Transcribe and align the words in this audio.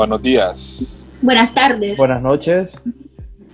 Buenos 0.00 0.22
días. 0.22 1.06
Buenas 1.20 1.52
tardes. 1.52 1.98
Buenas 1.98 2.22
noches. 2.22 2.74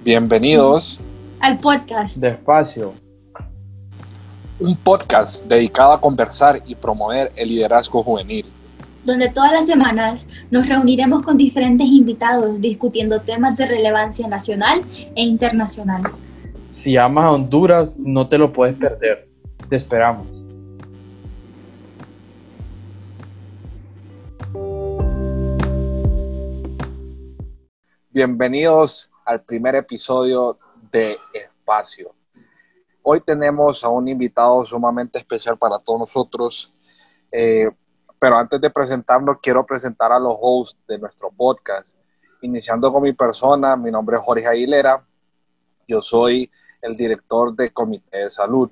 Bienvenidos 0.04 1.00
al 1.40 1.58
podcast 1.58 2.18
Despacio. 2.18 2.94
Un 4.60 4.76
podcast 4.76 5.44
dedicado 5.46 5.94
a 5.94 6.00
conversar 6.00 6.62
y 6.64 6.76
promover 6.76 7.32
el 7.34 7.48
liderazgo 7.48 8.00
juvenil. 8.00 8.46
Donde 9.04 9.28
todas 9.28 9.50
las 9.50 9.66
semanas 9.66 10.28
nos 10.48 10.68
reuniremos 10.68 11.24
con 11.24 11.36
diferentes 11.36 11.88
invitados 11.88 12.60
discutiendo 12.60 13.20
temas 13.22 13.56
de 13.56 13.66
relevancia 13.66 14.28
nacional 14.28 14.82
e 15.16 15.22
internacional. 15.22 16.04
Si 16.70 16.96
amas 16.96 17.24
a 17.24 17.32
Honduras, 17.32 17.90
no 17.96 18.28
te 18.28 18.38
lo 18.38 18.52
puedes 18.52 18.76
perder. 18.76 19.26
Te 19.68 19.74
esperamos. 19.74 20.35
Bienvenidos 28.16 29.10
al 29.26 29.42
primer 29.42 29.74
episodio 29.74 30.58
de 30.90 31.18
Espacio. 31.34 32.14
Hoy 33.02 33.20
tenemos 33.20 33.84
a 33.84 33.90
un 33.90 34.08
invitado 34.08 34.64
sumamente 34.64 35.18
especial 35.18 35.58
para 35.58 35.78
todos 35.78 36.00
nosotros, 36.00 36.72
eh, 37.30 37.70
pero 38.18 38.38
antes 38.38 38.58
de 38.58 38.70
presentarlo, 38.70 39.38
quiero 39.38 39.66
presentar 39.66 40.12
a 40.12 40.18
los 40.18 40.34
hosts 40.40 40.80
de 40.88 40.98
nuestro 40.98 41.30
podcast. 41.30 41.90
Iniciando 42.40 42.90
con 42.90 43.02
mi 43.02 43.12
persona, 43.12 43.76
mi 43.76 43.90
nombre 43.90 44.16
es 44.16 44.22
Jorge 44.22 44.46
Aguilera, 44.46 45.06
yo 45.86 46.00
soy 46.00 46.50
el 46.80 46.96
director 46.96 47.54
del 47.54 47.70
Comité 47.70 48.16
de 48.16 48.30
Salud. 48.30 48.70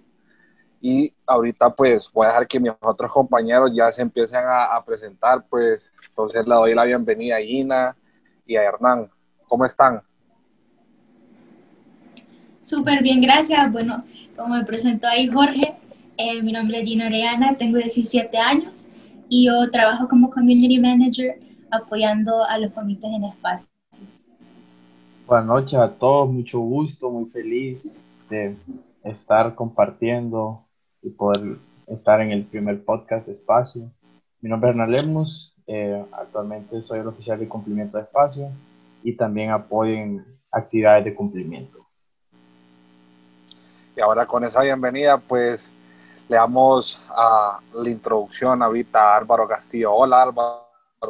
Y 0.81 1.15
ahorita 1.27 1.69
pues 1.69 2.11
voy 2.11 2.25
a 2.25 2.29
dejar 2.31 2.49
que 2.49 2.61
mis 2.61 2.73
otros 2.81 3.13
compañeros 3.13 3.73
ya 3.75 3.93
se 3.93 4.01
empiecen 4.01 4.43
a, 4.47 4.75
a 4.75 4.83
presentar, 4.83 5.45
pues 5.51 5.93
entonces 6.09 6.47
le 6.47 6.55
doy 6.55 6.75
la 6.75 6.85
bienvenida 6.85 7.37
a 7.37 7.41
Gina 7.41 7.95
y 8.47 8.57
a 8.57 8.63
Hernán. 8.63 9.11
¿Cómo 9.49 9.65
están? 9.65 10.03
Súper 12.61 13.03
bien, 13.03 13.21
gracias. 13.21 13.71
Bueno, 13.71 14.05
como 14.37 14.55
me 14.57 14.65
presentó 14.65 15.07
ahí 15.07 15.29
Jorge, 15.29 15.75
eh, 16.17 16.43
mi 16.43 16.51
nombre 16.51 16.81
es 16.81 16.89
Gina 16.89 17.07
Oreana, 17.07 17.57
tengo 17.59 17.77
17 17.77 18.39
años 18.39 18.87
y 19.29 19.47
yo 19.47 19.71
trabajo 19.71 20.09
como 20.09 20.31
Community 20.31 20.81
Manager 20.81 21.39
apoyando 21.71 22.43
a 22.45 22.57
los 22.59 22.73
comités 22.73 23.11
en 23.11 23.25
espacio. 23.25 23.69
Buenas 25.27 25.47
noches 25.47 25.79
a 25.79 25.91
todos, 25.91 26.31
mucho 26.31 26.61
gusto, 26.61 27.11
muy 27.11 27.27
feliz 27.31 28.03
de 28.31 28.57
estar 29.03 29.55
compartiendo 29.55 30.65
y 31.03 31.11
poder 31.11 31.59
estar 31.87 32.21
en 32.21 32.31
el 32.31 32.45
primer 32.45 32.83
podcast 32.83 33.27
de 33.27 33.33
Espacio. 33.33 33.91
Mi 34.41 34.49
nombre 34.49 34.71
es 34.71 34.75
Hernán 34.75 34.91
Lemos, 34.91 35.55
eh, 35.67 36.03
actualmente 36.13 36.81
soy 36.81 37.01
el 37.01 37.07
oficial 37.07 37.39
de 37.39 37.49
cumplimiento 37.49 37.97
de 37.97 38.05
Espacio 38.05 38.51
y 39.05 39.13
también 39.13 39.51
apoyen 39.51 40.25
actividades 40.51 41.05
de 41.05 41.15
cumplimiento. 41.15 41.87
Y 43.95 44.01
ahora 44.01 44.27
con 44.27 44.43
esa 44.43 44.63
bienvenida, 44.63 45.19
pues 45.19 45.71
le 46.27 46.37
damos 46.37 47.01
a 47.11 47.61
la 47.75 47.91
introducción 47.91 48.63
ahorita 48.63 49.13
a 49.13 49.17
Álvaro 49.19 49.47
Castillo. 49.47 49.93
Hola 49.93 50.23
Álvaro, 50.23 50.65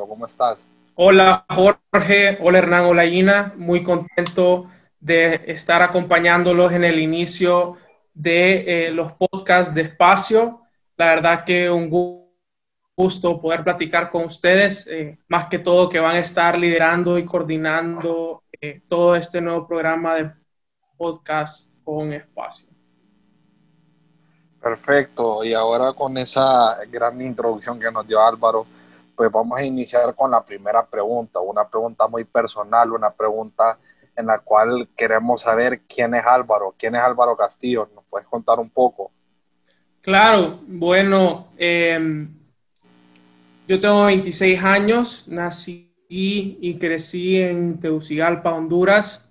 ¿cómo 0.09 0.27
estás? 0.27 0.59
Hola 0.97 1.47
Jorge, 1.49 2.37
hola 2.43 2.59
Hernán, 2.59 2.85
hola 2.85 3.07
Gina, 3.07 3.55
muy 3.57 3.85
contento 3.85 4.67
de 4.99 5.43
estar 5.47 5.81
acompañándolos 5.81 6.73
en 6.73 6.83
el 6.83 6.99
inicio 6.99 7.77
de 8.13 8.87
eh, 8.87 8.91
los 8.91 9.13
podcasts 9.13 9.73
de 9.73 9.83
espacio. 9.83 10.63
La 10.97 11.07
verdad 11.07 11.45
que 11.45 11.71
un 11.71 11.89
gusto 11.89 12.24
poder 12.95 13.65
platicar 13.65 14.11
con 14.11 14.25
ustedes, 14.25 14.87
eh, 14.87 15.19
más 15.29 15.49
que 15.49 15.59
todo 15.59 15.89
que 15.89 15.99
van 15.99 16.17
a 16.17 16.21
estar 16.21 16.59
liderando 16.59 17.19
y 17.19 17.25
coordinando 17.25 18.43
eh, 18.61 18.83
todo 18.89 19.17
este 19.17 19.41
nuevo 19.41 19.67
programa 19.67 20.15
de 20.15 20.31
podcast 20.97 21.75
con 21.83 22.13
espacio. 22.13 22.69
Perfecto, 24.61 25.45
y 25.45 25.53
ahora 25.53 25.93
con 25.93 26.17
esa 26.17 26.79
gran 26.91 27.21
introducción 27.21 27.79
que 27.79 27.91
nos 27.91 28.07
dio 28.07 28.21
Álvaro, 28.21 28.65
pues 29.15 29.31
vamos 29.31 29.59
a 29.59 29.65
iniciar 29.65 30.15
con 30.15 30.31
la 30.31 30.43
primera 30.43 30.87
pregunta, 30.87 31.41
una 31.41 31.69
pregunta 31.69 32.09
muy 32.09 32.25
personal, 32.25 32.93
una 32.93 33.11
pregunta 33.11 33.79
en 34.17 34.27
la 34.27 34.39
cual 34.39 34.89
queremos 34.97 35.43
saber 35.43 35.83
quién 35.83 36.15
es 36.15 36.25
Álvaro, 36.25 36.75
quién 36.79 36.95
es 36.95 37.03
Álvaro 37.03 37.37
Castillo, 37.37 37.89
¿nos 37.95 38.05
puedes 38.09 38.27
contar 38.27 38.59
un 38.59 38.71
poco? 38.71 39.11
Claro, 40.01 40.61
bueno, 40.67 41.49
eh, 41.59 42.29
yo 43.67 43.81
tengo 43.81 44.05
26 44.05 44.63
años, 44.63 45.25
nací 45.29 45.91
y 46.09 46.77
crecí 46.79 47.41
en 47.41 47.81
Tegucigalpa, 47.81 48.53
Honduras, 48.53 49.31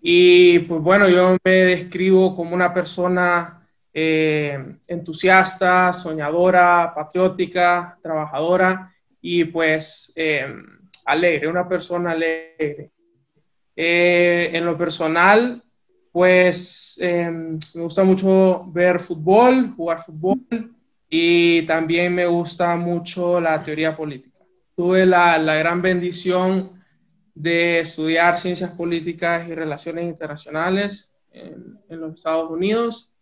y 0.00 0.60
pues 0.60 0.82
bueno, 0.82 1.08
yo 1.08 1.36
me 1.44 1.50
describo 1.50 2.34
como 2.34 2.54
una 2.54 2.72
persona 2.72 3.68
eh, 3.92 4.76
entusiasta, 4.88 5.92
soñadora, 5.92 6.92
patriótica, 6.94 7.98
trabajadora 8.02 8.92
y 9.20 9.44
pues 9.44 10.12
eh, 10.16 10.46
alegre, 11.06 11.48
una 11.48 11.68
persona 11.68 12.12
alegre. 12.12 12.90
Eh, 13.76 14.50
en 14.52 14.64
lo 14.64 14.76
personal, 14.76 15.62
pues 16.10 16.98
me 17.00 17.82
gusta 17.82 18.04
mucho 18.04 18.64
ver 18.72 18.98
fútbol, 18.98 19.72
jugar 19.76 20.00
fútbol 20.00 20.40
y 21.14 21.60
también 21.66 22.14
me 22.14 22.26
gusta 22.26 22.74
mucho 22.74 23.38
la 23.38 23.62
teoría 23.62 23.94
política. 23.94 24.42
Tuve 24.74 25.04
la, 25.04 25.36
la 25.36 25.56
gran 25.56 25.82
bendición 25.82 26.82
de 27.34 27.80
estudiar 27.80 28.38
ciencias 28.38 28.70
políticas 28.70 29.46
y 29.46 29.54
relaciones 29.54 30.06
internacionales 30.06 31.14
en, 31.30 31.78
en 31.90 32.00
los 32.00 32.14
Estados 32.14 32.50
Unidos 32.50 33.14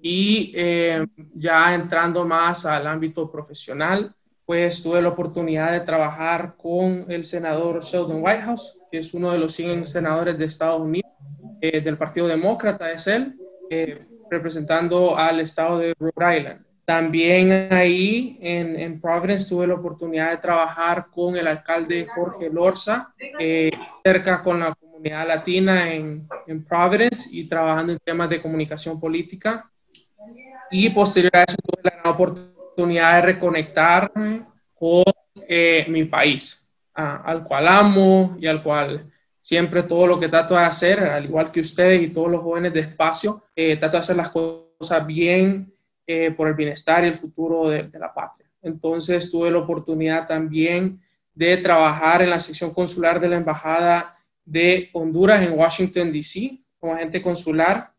y 0.00 0.54
eh, 0.56 1.06
ya 1.34 1.74
entrando 1.74 2.24
más 2.24 2.64
al 2.64 2.86
ámbito 2.86 3.30
profesional, 3.30 4.16
pues 4.46 4.82
tuve 4.82 5.02
la 5.02 5.10
oportunidad 5.10 5.72
de 5.72 5.80
trabajar 5.80 6.56
con 6.56 7.04
el 7.10 7.24
senador 7.24 7.82
Sheldon 7.82 8.22
Whitehouse, 8.22 8.80
que 8.90 8.98
es 8.98 9.12
uno 9.12 9.32
de 9.32 9.38
los 9.38 9.52
100 9.52 9.84
senadores 9.84 10.38
de 10.38 10.46
Estados 10.46 10.80
Unidos, 10.80 11.12
eh, 11.60 11.82
del 11.82 11.98
Partido 11.98 12.26
Demócrata 12.26 12.90
es 12.90 13.06
él, 13.06 13.36
eh, 13.68 14.06
representando 14.32 15.16
al 15.16 15.40
estado 15.40 15.78
de 15.78 15.94
Rhode 15.98 16.38
Island. 16.38 16.64
También 16.84 17.72
ahí 17.72 18.38
en, 18.40 18.78
en, 18.78 19.00
Providence 19.00 19.48
tuve 19.48 19.66
la 19.66 19.74
oportunidad 19.74 20.30
de 20.30 20.38
trabajar 20.38 21.06
con 21.10 21.36
el 21.36 21.46
alcalde 21.46 22.06
Jorge 22.12 22.50
Lorza, 22.50 23.14
cerca 24.04 24.42
con 24.42 24.58
la 24.58 24.74
comunidad 24.74 25.26
latina 25.28 25.92
en, 25.92 26.26
en 26.46 26.64
Providence 26.64 27.28
y 27.30 27.44
trabajando 27.44 27.92
en 27.92 27.98
temas 28.00 28.28
de 28.30 28.42
comunicación 28.42 28.98
política 28.98 29.70
y 30.72 30.88
posterior 30.88 31.36
a 31.36 31.42
eso 31.42 31.56
tuve 31.62 31.92
la 32.02 32.10
oportunidad 32.10 33.16
de 33.16 33.22
reconectarme 33.22 34.46
con 34.74 35.04
eh, 35.46 35.84
mi 35.88 36.04
país, 36.04 36.72
al 36.94 37.44
cual 37.44 37.68
amo 37.68 38.36
y 38.40 38.46
al 38.46 38.62
cual 38.62 39.11
siempre 39.42 39.82
todo 39.82 40.06
lo 40.06 40.20
que 40.20 40.28
trato 40.28 40.54
de 40.54 40.62
hacer, 40.62 41.00
al 41.00 41.24
igual 41.24 41.50
que 41.50 41.60
ustedes 41.60 42.00
y 42.00 42.08
todos 42.08 42.30
los 42.30 42.40
jóvenes 42.40 42.72
de 42.72 42.80
espacio, 42.80 43.44
eh, 43.54 43.76
trato 43.76 43.96
de 43.96 44.00
hacer 44.00 44.16
las 44.16 44.30
cosas 44.30 45.06
bien 45.06 45.74
eh, 46.06 46.30
por 46.30 46.48
el 46.48 46.54
bienestar 46.54 47.04
y 47.04 47.08
el 47.08 47.14
futuro 47.14 47.68
de, 47.68 47.90
la 47.98 48.14
patria. 48.14 48.48
Entonces 48.62 49.30
tuve 49.30 49.50
la 49.50 49.58
oportunidad 49.58 50.26
también 50.26 51.00
de 51.34 51.56
trabajar 51.56 52.22
en 52.22 52.30
la 52.30 52.38
sección 52.38 52.72
consular 52.72 53.20
de 53.20 53.28
la 53.28 53.36
Embajada 53.36 54.16
de 54.44 54.88
Honduras 54.92 55.42
en 55.42 55.58
Washington, 55.58 56.12
D.C., 56.12 56.58
como 56.78 56.94
agente 56.94 57.20
consular 57.20 57.92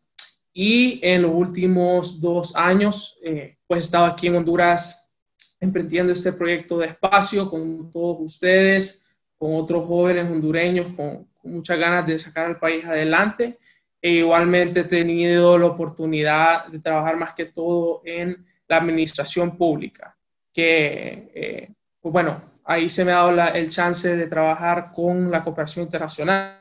y 0.52 1.00
en 1.02 1.22
los 1.22 1.32
últimos 1.34 2.20
dos 2.20 2.54
años, 2.54 3.18
eh, 3.22 3.56
pues 3.66 3.80
he 3.80 3.84
estado 3.84 4.06
aquí 4.06 4.28
en 4.28 4.36
Honduras 4.36 5.10
emprendiendo 5.58 6.12
este 6.12 6.32
proyecto 6.32 6.78
de 6.78 6.86
espacio 6.86 7.50
con 7.50 7.90
todos 7.90 8.18
ustedes, 8.20 9.04
con 9.36 9.56
otros 9.56 9.84
jóvenes 9.86 10.30
hondureños, 10.30 10.94
con, 10.94 11.26
muchas 11.44 11.78
ganas 11.78 12.06
de 12.06 12.18
sacar 12.18 12.46
al 12.46 12.58
país 12.58 12.84
adelante. 12.84 13.58
E 14.00 14.10
igualmente 14.10 14.80
he 14.80 14.84
tenido 14.84 15.56
la 15.56 15.66
oportunidad 15.66 16.66
de 16.66 16.78
trabajar 16.78 17.16
más 17.16 17.32
que 17.32 17.46
todo 17.46 18.02
en 18.04 18.44
la 18.68 18.76
administración 18.76 19.56
pública, 19.56 20.14
que, 20.52 21.30
eh, 21.34 21.72
pues 22.00 22.12
bueno, 22.12 22.42
ahí 22.64 22.88
se 22.88 23.04
me 23.04 23.12
ha 23.12 23.16
dado 23.16 23.54
el 23.54 23.68
chance 23.70 24.14
de 24.16 24.26
trabajar 24.26 24.92
con 24.92 25.30
la 25.30 25.42
cooperación 25.42 25.84
internacional, 25.84 26.60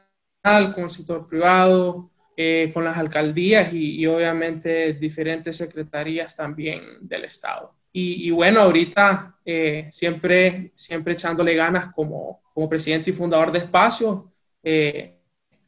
con 0.73 0.85
el 0.85 0.89
sector 0.89 1.27
privado, 1.27 2.11
eh, 2.35 2.71
con 2.73 2.83
las 2.83 2.97
alcaldías 2.97 3.71
y, 3.73 4.05
obviamente 4.07 4.93
diferentes 4.93 5.57
secretarías 5.57 6.35
también 6.35 6.81
del 7.01 7.25
Estado. 7.25 7.75
Y, 7.95 8.31
bueno, 8.31 8.61
ahorita 8.61 9.37
eh, 9.45 9.87
siempre, 9.91 10.71
siempre 10.73 11.13
echándole 11.13 11.53
ganas 11.55 11.93
como, 11.93 12.41
como 12.51 12.67
presidente 12.67 13.11
y 13.11 13.13
fundador 13.13 13.51
de 13.51 13.59
Espacio, 13.59 14.32
eh, 14.63 15.19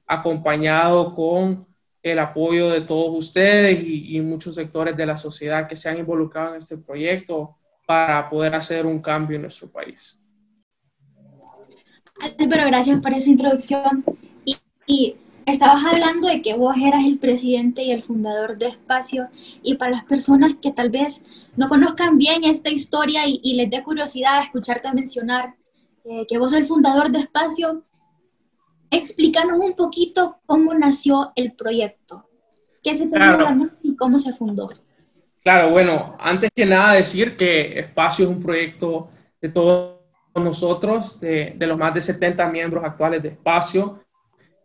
acompañado 0.08 1.14
con 1.14 1.68
el 2.02 2.20
apoyo 2.20 2.70
de 2.70 2.82
todos 2.82 3.18
ustedes 3.18 3.84
y, 3.84 4.22
muchos 4.22 4.54
sectores 4.56 4.96
de 4.96 5.08
la 5.08 5.18
sociedad 5.18 5.68
que 5.68 5.76
se 5.76 5.90
han 5.90 5.98
involucrado 5.98 6.52
en 6.52 6.58
este 6.58 6.78
proyecto 6.78 7.58
para 7.88 8.30
poder 8.30 8.54
hacer 8.54 8.86
un 8.86 9.00
cambio 9.00 9.38
en 9.38 9.42
nuestro 9.42 9.68
país. 9.70 10.22
Álvaro, 12.40 12.68
gracias 12.68 13.02
por 13.02 13.12
esa 13.12 13.30
introducción. 13.30 14.06
Y, 14.86 15.16
estabas 15.48 15.84
hablando 15.84 16.28
de 16.28 16.42
que 16.42 16.56
vos 16.56 16.76
eras 16.78 17.04
el 17.06 17.18
presidente 17.20 17.84
y 17.84 17.92
el 17.92 18.04
fundador 18.04 18.58
de 18.58 18.68
Espacio. 18.68 19.28
Y 19.64 19.76
para 19.76 19.92
las 19.92 20.06
personas 20.06 20.54
que 20.62 20.72
tal 20.72 20.90
vez 20.90 21.24
no 21.56 21.70
conozcan 21.70 22.18
bien 22.18 22.44
esta 22.44 22.70
historia 22.70 23.28
y, 23.28 23.40
y 23.44 23.56
les 23.56 23.70
dé 23.70 23.84
curiosidad 23.84 24.44
escucharte 24.44 24.92
mencionar 24.94 25.56
eh, 26.04 26.26
que 26.28 26.38
vos 26.38 26.52
sos 26.52 26.60
el 26.60 26.68
fundador 26.68 27.12
de 27.12 27.20
Espacio, 27.20 27.84
explícanos 28.92 29.58
un 29.60 29.76
poquito 29.76 30.40
cómo 30.46 30.74
nació 30.74 31.32
el 31.36 31.54
proyecto. 31.54 32.30
¿Qué 32.84 32.94
se 32.94 33.10
claro. 33.10 33.70
y 33.82 33.96
cómo 33.96 34.20
se 34.20 34.34
fundó? 34.34 34.70
Claro, 35.44 35.70
bueno, 35.70 36.16
antes 36.20 36.50
que 36.56 36.66
nada 36.66 36.94
decir 36.94 37.38
que 37.38 37.80
Espacio 37.80 38.26
es 38.26 38.32
un 38.32 38.42
proyecto 38.42 39.10
de 39.42 39.50
todos 39.50 39.96
nosotros, 40.36 41.20
de, 41.20 41.56
los 41.60 41.78
más 41.78 41.94
de 41.94 42.02
70 42.02 42.48
miembros 42.50 42.84
actuales 42.84 43.22
de 43.22 43.30
Espacio 43.30 44.04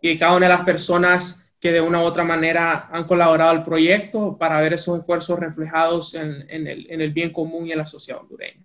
y 0.00 0.08
de 0.08 0.18
cada 0.18 0.36
una 0.36 0.46
de 0.46 0.54
las 0.54 0.64
personas 0.64 1.52
que 1.60 1.70
de 1.70 1.80
una 1.80 2.00
u 2.00 2.04
otra 2.04 2.24
manera 2.24 2.88
han 2.90 3.04
colaborado 3.04 3.50
al 3.50 3.62
proyecto 3.62 4.38
para 4.38 4.60
ver 4.60 4.72
esos 4.72 4.98
esfuerzos 4.98 5.38
reflejados 5.38 6.14
en, 6.14 6.46
el, 6.48 7.12
bien 7.12 7.30
común 7.30 7.66
y 7.66 7.72
en 7.72 7.78
la 7.78 7.86
sociedad 7.86 8.22
hondureña. 8.22 8.64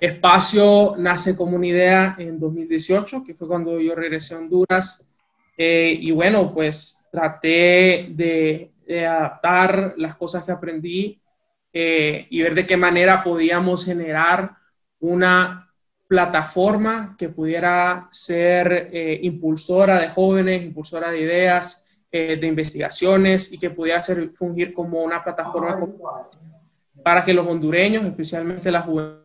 Espacio 0.00 0.94
nace 0.98 1.36
como 1.36 1.56
una 1.56 1.66
idea 1.66 2.16
en 2.18 2.38
2018, 2.38 3.22
que 3.24 3.34
fue 3.34 3.46
cuando 3.48 3.80
yo 3.80 3.94
regresé 3.94 4.34
a 4.34 4.38
Honduras. 4.38 5.08
Eh, 5.56 5.96
y 6.00 6.10
bueno, 6.10 6.52
pues 6.52 7.06
traté 7.10 8.08
de, 8.10 8.70
adaptar 9.06 9.94
las 9.96 10.16
cosas 10.16 10.44
que 10.44 10.52
aprendí 10.52 11.18
eh, 11.72 12.26
y 12.28 12.42
ver 12.42 12.54
de 12.54 12.66
qué 12.66 12.76
manera 12.76 13.24
podíamos 13.24 13.86
generar 13.86 14.56
una 15.00 15.72
plataforma 16.12 17.16
que 17.18 17.30
pudiera 17.30 18.06
ser 18.10 18.90
eh, 18.92 19.18
impulsora 19.22 19.98
de 19.98 20.08
jóvenes, 20.08 20.62
impulsora 20.62 21.10
de 21.10 21.20
ideas, 21.20 21.86
eh, 22.10 22.36
de 22.36 22.46
investigaciones 22.46 23.50
y 23.50 23.58
que 23.58 23.70
pudiera 23.70 24.02
ser, 24.02 24.30
fungir 24.34 24.74
como 24.74 25.02
una 25.02 25.24
plataforma 25.24 25.88
para 27.02 27.24
que 27.24 27.32
los 27.32 27.46
hondureños, 27.46 28.04
especialmente 28.04 28.70
la 28.70 28.82
juventud, 28.82 29.21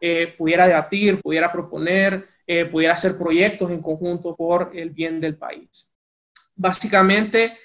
eh, 0.00 0.34
pudiera 0.36 0.66
debatir, 0.66 1.20
pudiera 1.20 1.50
proponer, 1.50 2.28
pudiera 2.70 2.92
hacer 2.92 3.16
proyectos 3.16 3.70
en 3.70 3.80
conjunto 3.80 4.36
por 4.36 4.72
el 4.74 4.90
bien 4.90 5.20
del 5.20 5.36
país. 5.36 5.90
Básicamente, 6.54 7.56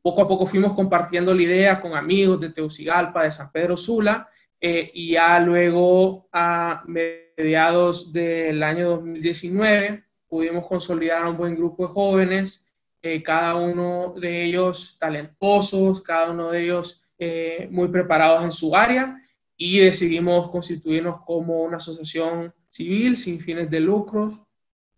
poco 0.00 0.22
a 0.22 0.28
poco 0.28 0.46
fuimos 0.46 0.72
compartiendo 0.72 1.34
la 1.34 1.42
idea 1.42 1.80
con 1.80 1.94
amigos 1.94 2.40
de 2.40 2.50
Teucigalpa, 2.50 3.24
de 3.24 3.30
San 3.30 3.52
Pedro 3.52 3.76
Sula, 3.76 4.28
eh, 4.64 4.92
y 4.94 5.10
ya 5.10 5.40
luego 5.40 6.28
a 6.32 6.84
mediados 6.86 8.12
del 8.12 8.62
año 8.62 8.90
2019 8.90 10.04
pudimos 10.28 10.66
consolidar 10.66 11.26
un 11.26 11.36
buen 11.36 11.56
grupo 11.56 11.88
de 11.88 11.92
jóvenes, 11.92 12.72
eh, 13.02 13.20
cada 13.24 13.56
uno 13.56 14.14
de 14.16 14.44
ellos 14.44 14.96
talentosos, 15.00 16.00
cada 16.00 16.30
uno 16.30 16.52
de 16.52 16.62
ellos 16.62 17.02
eh, 17.18 17.66
muy 17.72 17.88
preparados 17.88 18.44
en 18.44 18.52
su 18.52 18.76
área 18.76 19.20
y 19.64 19.78
decidimos 19.78 20.50
constituirnos 20.50 21.20
como 21.24 21.62
una 21.62 21.76
asociación 21.76 22.52
civil 22.68 23.16
sin 23.16 23.38
fines 23.38 23.70
de 23.70 23.80
lucro 23.80 24.46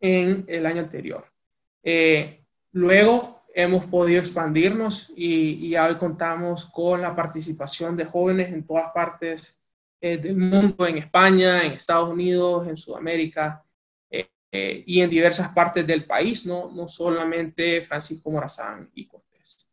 en 0.00 0.44
el 0.48 0.64
año 0.66 0.80
anterior. 0.80 1.26
luego 2.72 3.44
hemos 3.54 3.84
podido 3.86 4.20
expandirnos 4.20 5.12
y, 5.16 5.66
y, 5.66 5.76
hoy 5.76 5.96
contamos 5.96 6.64
con 6.66 7.02
la 7.02 7.14
participación 7.14 7.96
de 7.96 8.04
jóvenes 8.04 8.52
en 8.52 8.66
todas 8.66 8.90
partes 8.92 9.60
eh, 10.00 10.18
del 10.18 10.36
mundo, 10.36 10.86
en 10.86 10.98
España, 10.98 11.64
en 11.64 11.72
Estados 11.72 12.10
Unidos, 12.10 12.68
en 12.68 12.76
Sudamérica 12.76 13.64
eh, 14.10 14.28
eh, 14.52 14.84
y 14.86 15.00
en 15.00 15.08
diversas 15.08 15.48
partes 15.54 15.86
del 15.86 16.04
país, 16.04 16.44
no, 16.44 16.70
no 16.70 16.86
solamente 16.88 17.80
Francisco 17.80 18.30
Morazán 18.30 18.90
y 18.94 19.06
Cortés. 19.06 19.70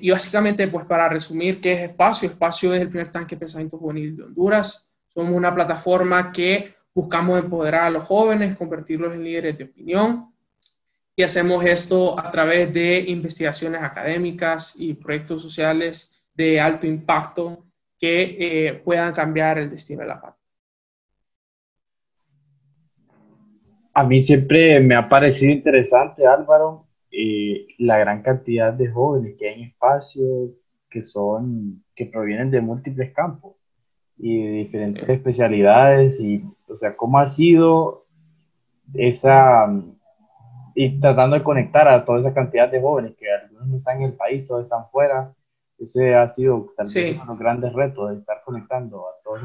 Y 0.00 0.10
básicamente, 0.10 0.68
pues 0.68 0.84
para 0.86 1.08
resumir, 1.08 1.60
¿qué 1.60 1.72
es 1.72 1.90
Espacio? 1.90 2.28
Espacio 2.28 2.74
es 2.74 2.80
el 2.80 2.88
primer 2.88 3.10
tanque 3.10 3.36
de 3.36 3.40
pensamiento 3.40 3.78
juvenil 3.78 4.16
de 4.16 4.22
Honduras. 4.24 4.90
Somos 5.08 5.34
una 5.34 5.54
plataforma 5.54 6.32
que 6.32 6.74
buscamos 6.94 7.38
empoderar 7.38 7.84
a 7.84 7.90
los 7.90 8.04
jóvenes, 8.04 8.56
convertirlos 8.56 9.14
en 9.14 9.24
líderes 9.24 9.56
de 9.56 9.64
opinión, 9.64 10.32
y 11.14 11.22
hacemos 11.22 11.64
esto 11.64 12.18
a 12.18 12.30
través 12.30 12.72
de 12.72 13.00
investigaciones 13.00 13.82
académicas 13.82 14.74
y 14.78 14.94
proyectos 14.94 15.42
sociales 15.42 16.14
de 16.34 16.60
alto 16.60 16.86
impacto 16.86 17.64
que 17.98 18.36
eh, 18.38 18.74
puedan 18.84 19.12
cambiar 19.12 19.58
el 19.58 19.68
destino 19.68 20.02
de 20.02 20.08
la 20.08 20.20
patria. 20.20 20.38
A 23.94 24.04
mí 24.04 24.22
siempre 24.22 24.78
me 24.78 24.94
ha 24.94 25.08
parecido 25.08 25.52
interesante, 25.52 26.24
Álvaro, 26.24 26.87
eh, 27.20 27.66
la 27.78 27.98
gran 27.98 28.22
cantidad 28.22 28.72
de 28.72 28.92
jóvenes 28.92 29.34
que 29.36 29.48
hay 29.48 29.54
en 29.60 29.68
espacio 29.70 30.22
que 30.88 31.02
son, 31.02 31.82
que 31.96 32.06
provienen 32.06 32.48
de 32.52 32.60
múltiples 32.60 33.12
campos 33.12 33.56
y 34.16 34.40
de 34.40 34.52
diferentes 34.52 35.08
especialidades 35.08 36.20
y, 36.20 36.44
o 36.68 36.76
sea, 36.76 36.96
cómo 36.96 37.18
ha 37.18 37.26
sido 37.26 38.06
esa, 38.94 39.66
y 40.76 41.00
tratando 41.00 41.34
de 41.34 41.42
conectar 41.42 41.88
a 41.88 42.04
toda 42.04 42.20
esa 42.20 42.32
cantidad 42.32 42.70
de 42.70 42.80
jóvenes 42.80 43.16
que 43.18 43.26
algunos 43.28 43.66
no 43.66 43.76
están 43.78 43.96
en 43.96 44.10
el 44.10 44.14
país, 44.14 44.46
todos 44.46 44.62
están 44.62 44.88
fuera. 44.92 45.34
Ese 45.76 46.14
ha 46.14 46.28
sido 46.28 46.72
tal 46.76 46.86
vez 46.86 47.14
uno 47.14 47.22
de 47.22 47.28
los 47.30 47.38
grandes 47.40 47.72
retos 47.72 48.10
de 48.10 48.18
estar 48.18 48.42
conectando 48.44 49.08
a 49.08 49.22
todos. 49.24 49.40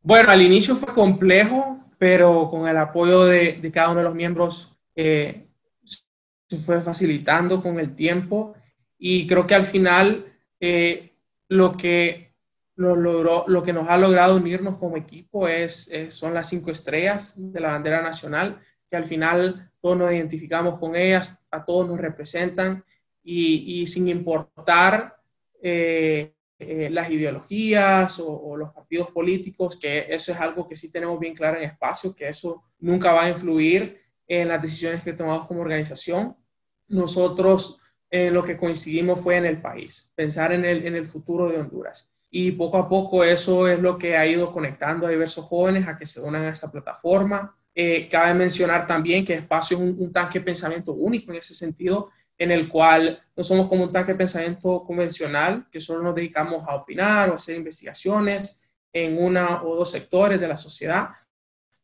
Bueno, 0.00 0.30
al 0.30 0.40
inicio 0.40 0.76
fue 0.76 0.94
complejo, 0.94 1.76
pero 1.98 2.48
con 2.48 2.66
el 2.68 2.78
apoyo 2.78 3.26
de, 3.26 3.58
de 3.60 3.70
cada 3.70 3.90
uno 3.90 3.98
de 3.98 4.04
los 4.04 4.14
miembros 4.14 4.78
eh, 4.96 5.51
se 6.56 6.62
fue 6.62 6.80
facilitando 6.82 7.62
con 7.62 7.78
el 7.78 7.94
tiempo 7.94 8.54
y 8.98 9.26
creo 9.26 9.46
que 9.46 9.54
al 9.54 9.66
final 9.66 10.26
eh, 10.60 11.12
lo 11.48 11.76
que 11.76 12.32
lo, 12.76 12.96
logró, 12.96 13.44
lo 13.46 13.62
que 13.62 13.72
nos 13.72 13.88
ha 13.88 13.96
logrado 13.96 14.36
unirnos 14.36 14.76
como 14.76 14.96
equipo 14.96 15.48
es, 15.48 15.90
es, 15.90 16.14
son 16.14 16.34
las 16.34 16.48
cinco 16.48 16.70
estrellas 16.70 17.34
de 17.36 17.60
la 17.60 17.72
bandera 17.72 18.02
nacional, 18.02 18.60
que 18.90 18.96
al 18.96 19.04
final 19.04 19.70
todos 19.80 19.96
nos 19.96 20.12
identificamos 20.12 20.78
con 20.78 20.96
ellas, 20.96 21.44
a 21.50 21.64
todos 21.64 21.88
nos 21.88 22.00
representan 22.00 22.84
y, 23.22 23.80
y 23.80 23.86
sin 23.86 24.08
importar 24.08 25.16
eh, 25.62 26.32
eh, 26.64 26.88
las 26.90 27.10
ideologías 27.10 28.20
o, 28.20 28.56
los 28.56 28.72
partidos 28.72 29.10
políticos, 29.10 29.76
que 29.76 30.06
eso 30.08 30.30
es 30.30 30.38
algo 30.38 30.68
que 30.68 30.76
sí 30.76 30.92
tenemos 30.92 31.18
bien 31.18 31.34
claro 31.34 31.56
en 31.56 31.64
espacio, 31.64 32.14
que 32.14 32.28
eso 32.28 32.62
nunca 32.78 33.12
va 33.12 33.24
a 33.24 33.30
influir 33.30 34.00
en 34.28 34.46
las 34.46 34.62
decisiones 34.62 35.02
que 35.02 35.12
tomamos 35.12 35.46
como 35.48 35.60
organización. 35.60 36.36
Nosotros 36.92 37.80
eh, 38.10 38.30
lo 38.30 38.44
que 38.44 38.56
coincidimos 38.56 39.20
fue 39.20 39.36
en 39.36 39.46
el 39.46 39.60
país, 39.60 40.12
pensar 40.14 40.52
en 40.52 40.64
el, 40.64 40.86
en 40.86 40.94
el 40.94 41.06
futuro 41.06 41.48
de 41.48 41.58
Honduras. 41.58 42.12
Y 42.30 42.52
poco 42.52 42.78
a 42.78 42.88
poco 42.88 43.24
eso 43.24 43.68
es 43.68 43.78
lo 43.80 43.98
que 43.98 44.16
ha 44.16 44.26
ido 44.26 44.52
conectando 44.52 45.06
a 45.06 45.10
diversos 45.10 45.44
jóvenes 45.44 45.86
a 45.88 45.96
que 45.96 46.06
se 46.06 46.20
unan 46.20 46.44
a 46.44 46.50
esta 46.50 46.70
plataforma, 46.70 47.54
eh, 47.74 48.06
cabe 48.10 48.34
mencionar 48.34 48.86
también 48.86 49.24
que 49.24 49.34
Espacio 49.34 49.78
es 49.78 49.82
un, 49.82 50.12
tanque 50.12 50.38
de 50.38 50.44
pensamiento 50.44 50.92
único 50.92 51.32
en 51.32 51.38
ese 51.38 51.54
sentido, 51.54 52.10
en 52.36 52.50
el 52.50 52.68
cual 52.68 53.22
no 53.34 53.42
somos 53.42 53.68
como 53.68 53.84
un 53.84 53.92
tanque 53.92 54.12
de 54.12 54.18
pensamiento 54.18 54.84
convencional, 54.84 55.66
que 55.70 55.80
solo 55.80 56.02
nos 56.02 56.14
dedicamos 56.14 56.64
a 56.68 56.74
opinar 56.74 57.30
o 57.30 57.34
hacer 57.36 57.56
investigaciones 57.56 58.62
en 58.92 59.22
una 59.22 59.62
o 59.62 59.74
dos 59.74 59.90
sectores 59.90 60.38
de 60.38 60.48
la 60.48 60.56
sociedad, 60.56 61.10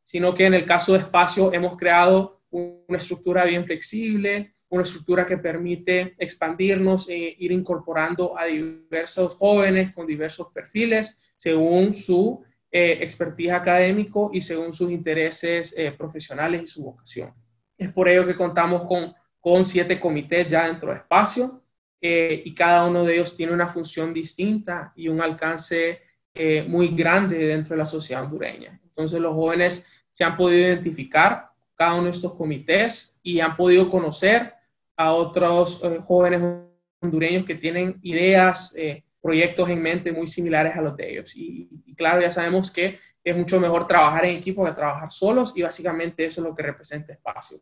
sino 0.02 0.34
que 0.34 0.44
en 0.44 0.54
el 0.54 0.66
caso 0.66 0.92
de 0.92 0.98
Espacio 0.98 1.52
hemos 1.52 1.76
creado 1.76 2.42
una 2.50 2.98
estructura 2.98 3.44
bien 3.44 3.64
flexible, 3.64 4.54
una 4.70 4.82
estructura 4.82 5.24
que 5.24 5.38
permite 5.38 6.14
expandirnos 6.18 7.08
e 7.08 7.36
ir 7.38 7.52
incorporando 7.52 8.38
a 8.38 8.44
diversos 8.44 9.34
jóvenes 9.34 9.92
con 9.92 10.06
diversos 10.06 10.48
perfiles 10.52 11.22
según 11.36 11.94
su 11.94 12.42
eh, 12.70 12.98
expertise 13.00 13.52
académico 13.52 14.30
y 14.32 14.40
según 14.40 14.72
sus 14.72 14.90
intereses 14.90 15.74
eh, 15.76 15.92
profesionales 15.92 16.62
y 16.62 16.66
su 16.66 16.84
vocación. 16.84 17.32
Es 17.76 17.90
por 17.92 18.08
ello 18.08 18.26
que 18.26 18.34
contamos 18.34 18.82
con, 18.86 19.14
con 19.40 19.64
siete 19.64 19.98
comités 19.98 20.48
ya 20.48 20.66
dentro 20.66 20.90
de 20.90 20.98
espacio 20.98 21.62
eh, 22.00 22.42
y 22.44 22.54
cada 22.54 22.84
uno 22.86 23.04
de 23.04 23.14
ellos 23.14 23.36
tiene 23.36 23.52
una 23.52 23.68
función 23.68 24.12
distinta 24.12 24.92
y 24.94 25.08
un 25.08 25.20
alcance 25.20 26.00
eh, 26.34 26.62
muy 26.62 26.88
grande 26.88 27.38
dentro 27.38 27.74
de 27.74 27.78
la 27.78 27.86
sociedad 27.86 28.24
hondureña. 28.24 28.80
Entonces 28.84 29.20
los 29.20 29.34
jóvenes 29.34 29.86
se 30.12 30.24
han 30.24 30.36
podido 30.36 30.68
identificar 30.68 31.50
cada 31.74 31.94
uno 31.94 32.04
de 32.04 32.10
estos 32.10 32.34
comités 32.34 33.18
y 33.22 33.40
han 33.40 33.56
podido 33.56 33.90
conocer 33.90 34.54
a 34.98 35.12
otros 35.12 35.80
jóvenes 36.06 36.42
hondureños 37.00 37.46
que 37.46 37.54
tienen 37.54 37.98
ideas, 38.02 38.74
proyectos 39.22 39.68
en 39.68 39.82
mente 39.82 40.12
muy 40.12 40.26
similares 40.26 40.76
a 40.76 40.80
los 40.80 40.96
de 40.96 41.10
ellos. 41.10 41.32
Y, 41.34 41.94
claro, 41.96 42.20
ya 42.20 42.30
sabemos 42.30 42.70
que 42.70 42.98
es 43.22 43.36
mucho 43.36 43.60
mejor 43.60 43.86
trabajar 43.86 44.24
en 44.24 44.36
equipo 44.36 44.64
que 44.64 44.72
trabajar 44.72 45.10
solos 45.10 45.52
y 45.56 45.62
básicamente 45.62 46.24
eso 46.24 46.40
es 46.40 46.46
lo 46.46 46.54
que 46.54 46.62
representa 46.62 47.12
espacio. 47.12 47.58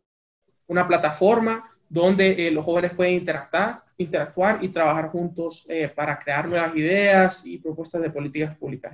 Una 0.67 0.87
plataforma 0.87 1.69
donde 1.89 2.47
eh, 2.47 2.51
los 2.51 2.65
jóvenes 2.65 2.93
pueden 2.93 3.15
interactuar, 3.15 3.83
interactuar 3.97 4.59
y 4.63 4.69
trabajar 4.69 5.09
juntos 5.09 5.65
eh, 5.69 5.89
para 5.89 6.19
crear 6.19 6.47
nuevas 6.47 6.75
ideas 6.75 7.45
y 7.45 7.57
propuestas 7.57 8.01
de 8.01 8.09
políticas 8.09 8.55
públicas. 8.57 8.93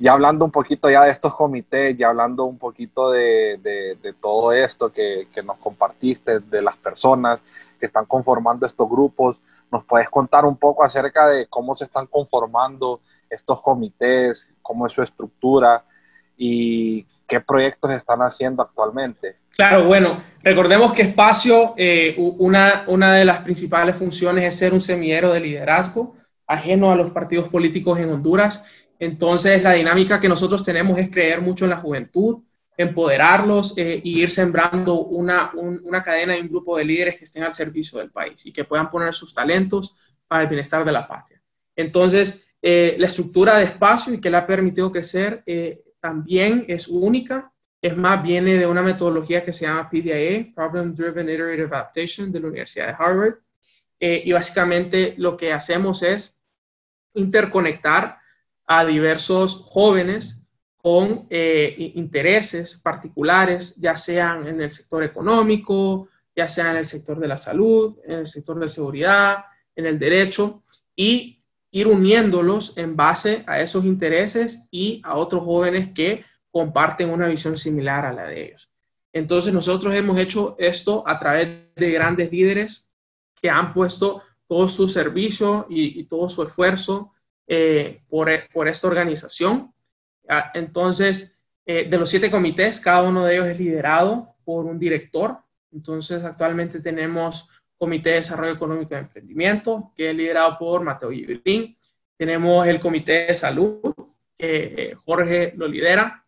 Ya 0.00 0.12
hablando 0.14 0.46
un 0.46 0.50
poquito 0.50 0.90
ya 0.90 1.04
de 1.04 1.10
estos 1.10 1.34
comités, 1.34 1.96
ya 1.96 2.08
hablando 2.08 2.44
un 2.44 2.56
poquito 2.56 3.10
de, 3.10 3.58
de, 3.62 4.12
todo 4.14 4.50
esto 4.50 4.90
que, 4.90 5.28
que, 5.32 5.42
nos 5.42 5.58
compartiste, 5.58 6.40
de 6.40 6.62
las 6.62 6.76
personas 6.78 7.42
que 7.78 7.84
están 7.84 8.06
conformando 8.06 8.64
estos 8.64 8.88
grupos, 8.88 9.42
¿nos 9.70 9.84
puedes 9.84 10.08
contar 10.08 10.46
un 10.46 10.56
poco 10.56 10.82
acerca 10.82 11.28
de 11.28 11.46
cómo 11.46 11.74
se 11.74 11.84
están 11.84 12.06
conformando 12.06 13.00
estos 13.28 13.60
comités, 13.60 14.48
cómo 14.62 14.86
es 14.86 14.92
su 14.92 15.02
estructura 15.02 15.84
y 16.36 17.06
qué 17.26 17.40
proyectos 17.40 17.92
están 17.92 18.20
haciendo 18.20 18.62
actualmente? 18.62 19.36
Claro, 19.54 19.84
bueno, 19.84 20.22
recordemos 20.42 20.94
que 20.94 21.02
Espacio, 21.02 21.74
eh, 21.76 22.16
una, 22.38 22.84
una 22.86 23.12
de 23.12 23.26
las 23.26 23.40
principales 23.40 23.96
funciones 23.96 24.44
es 24.44 24.58
ser 24.58 24.72
un 24.72 24.80
semillero 24.80 25.30
de 25.34 25.40
liderazgo 25.40 26.14
ajeno 26.50 26.92
a 26.92 26.96
los 26.96 27.10
partidos 27.10 27.48
políticos 27.48 27.98
en 27.98 28.10
Honduras 28.10 28.64
entonces, 29.00 29.62
la 29.62 29.72
dinámica 29.72 30.20
que 30.20 30.28
nosotros 30.28 30.62
tenemos 30.62 30.98
es 30.98 31.10
creer 31.10 31.40
mucho 31.40 31.64
en 31.64 31.70
la 31.70 31.78
juventud, 31.78 32.42
empoderarlos 32.76 33.76
eh, 33.76 34.00
y 34.04 34.20
ir 34.22 34.30
sembrando 34.30 35.00
una, 35.00 35.50
una 35.54 36.02
cadena 36.02 36.36
y 36.36 36.42
un 36.42 36.48
grupo 36.48 36.76
de 36.76 36.84
líderes 36.84 37.16
que 37.16 37.24
estén 37.24 37.42
al 37.42 37.52
servicio 37.52 37.98
del 37.98 38.10
país 38.10 38.44
y 38.44 38.52
que 38.52 38.64
puedan 38.64 38.90
poner 38.90 39.14
sus 39.14 39.34
talentos 39.34 39.96
para 40.28 40.42
el 40.42 40.48
bienestar 40.48 40.84
de 40.84 40.92
la 40.92 41.08
patria. 41.08 41.42
Entonces, 41.74 42.46
eh, 42.60 42.96
la 42.98 43.06
estructura 43.06 43.56
de 43.56 43.64
espacio 43.64 44.12
y 44.12 44.20
que 44.20 44.30
le 44.30 44.36
ha 44.36 44.46
permitido 44.46 44.92
crecer 44.92 45.42
eh, 45.46 45.82
también 45.98 46.66
es 46.68 46.86
única. 46.86 47.50
Es 47.80 47.96
más, 47.96 48.22
viene 48.22 48.58
de 48.58 48.66
una 48.66 48.82
metodología 48.82 49.42
que 49.42 49.52
se 49.52 49.64
llama 49.64 49.88
PDIA, 49.88 50.52
Problem 50.54 50.94
Driven 50.94 51.30
Iterative 51.30 51.74
Adaptation, 51.74 52.30
de 52.30 52.40
la 52.40 52.48
Universidad 52.48 52.88
de 52.88 52.96
Harvard. 52.98 53.34
y 53.98 54.32
básicamente 54.32 55.14
lo 55.16 55.36
que 55.36 55.52
hacemos 55.52 56.02
es 56.02 56.39
interconectar 57.14 58.18
a 58.66 58.84
diversos 58.84 59.62
jóvenes 59.66 60.46
con 60.76 61.26
eh, 61.28 61.92
intereses 61.94 62.80
particulares, 62.82 63.76
ya 63.76 63.96
sean 63.96 64.46
en 64.46 64.60
el 64.60 64.72
sector 64.72 65.04
económico, 65.04 66.08
ya 66.34 66.48
sea 66.48 66.70
en 66.70 66.78
el 66.78 66.86
sector 66.86 67.18
de 67.18 67.28
la 67.28 67.36
salud, 67.36 67.98
en 68.04 68.20
el 68.20 68.26
sector 68.26 68.58
de 68.58 68.68
seguridad, 68.68 69.44
en 69.76 69.86
el 69.86 69.98
derecho, 69.98 70.62
y 70.96 71.38
ir 71.70 71.86
uniéndolos 71.86 72.76
en 72.76 72.96
base 72.96 73.44
a 73.46 73.60
esos 73.60 73.84
intereses 73.84 74.66
y 74.70 75.00
a 75.04 75.16
otros 75.16 75.44
jóvenes 75.44 75.92
que 75.92 76.24
comparten 76.50 77.10
una 77.10 77.28
visión 77.28 77.56
similar 77.56 78.04
a 78.06 78.12
la 78.12 78.24
de 78.24 78.46
ellos. 78.46 78.70
Entonces 79.12 79.52
nosotros 79.52 79.94
hemos 79.94 80.18
hecho 80.18 80.56
esto 80.58 81.04
a 81.06 81.18
través 81.18 81.48
de 81.74 81.90
grandes 81.90 82.30
líderes 82.30 82.90
que 83.40 83.50
han 83.50 83.72
puesto 83.72 84.22
todo 84.50 84.66
su 84.66 84.88
servicio 84.88 85.68
y, 85.70 86.00
y 86.00 86.04
todo 86.06 86.28
su 86.28 86.42
esfuerzo 86.42 87.12
eh, 87.46 88.02
por, 88.08 88.28
por, 88.52 88.66
esta 88.66 88.88
organización. 88.88 89.72
Ah, 90.28 90.50
entonces, 90.54 91.38
eh, 91.64 91.88
de 91.88 91.96
los 91.96 92.10
siete 92.10 92.32
comités, 92.32 92.80
cada 92.80 93.02
uno 93.02 93.24
de 93.24 93.34
ellos 93.34 93.46
es 93.46 93.60
liderado 93.60 94.34
por 94.44 94.66
un 94.66 94.76
director. 94.76 95.38
Entonces, 95.70 96.24
actualmente 96.24 96.80
tenemos 96.80 97.48
Comité 97.78 98.10
de 98.10 98.14
Desarrollo 98.16 98.54
Económico 98.54 98.92
y 98.92 98.98
Emprendimiento, 98.98 99.92
que 99.96 100.10
es 100.10 100.16
liderado 100.16 100.58
por 100.58 100.82
Mateo 100.82 101.12
Gibralín. 101.12 101.78
Tenemos 102.16 102.66
el 102.66 102.80
Comité 102.80 103.26
de 103.26 103.34
Salud, 103.36 103.94
que 104.36 104.74
eh, 104.76 104.94
Jorge 105.04 105.54
lo 105.56 105.68
lidera. 105.68 106.26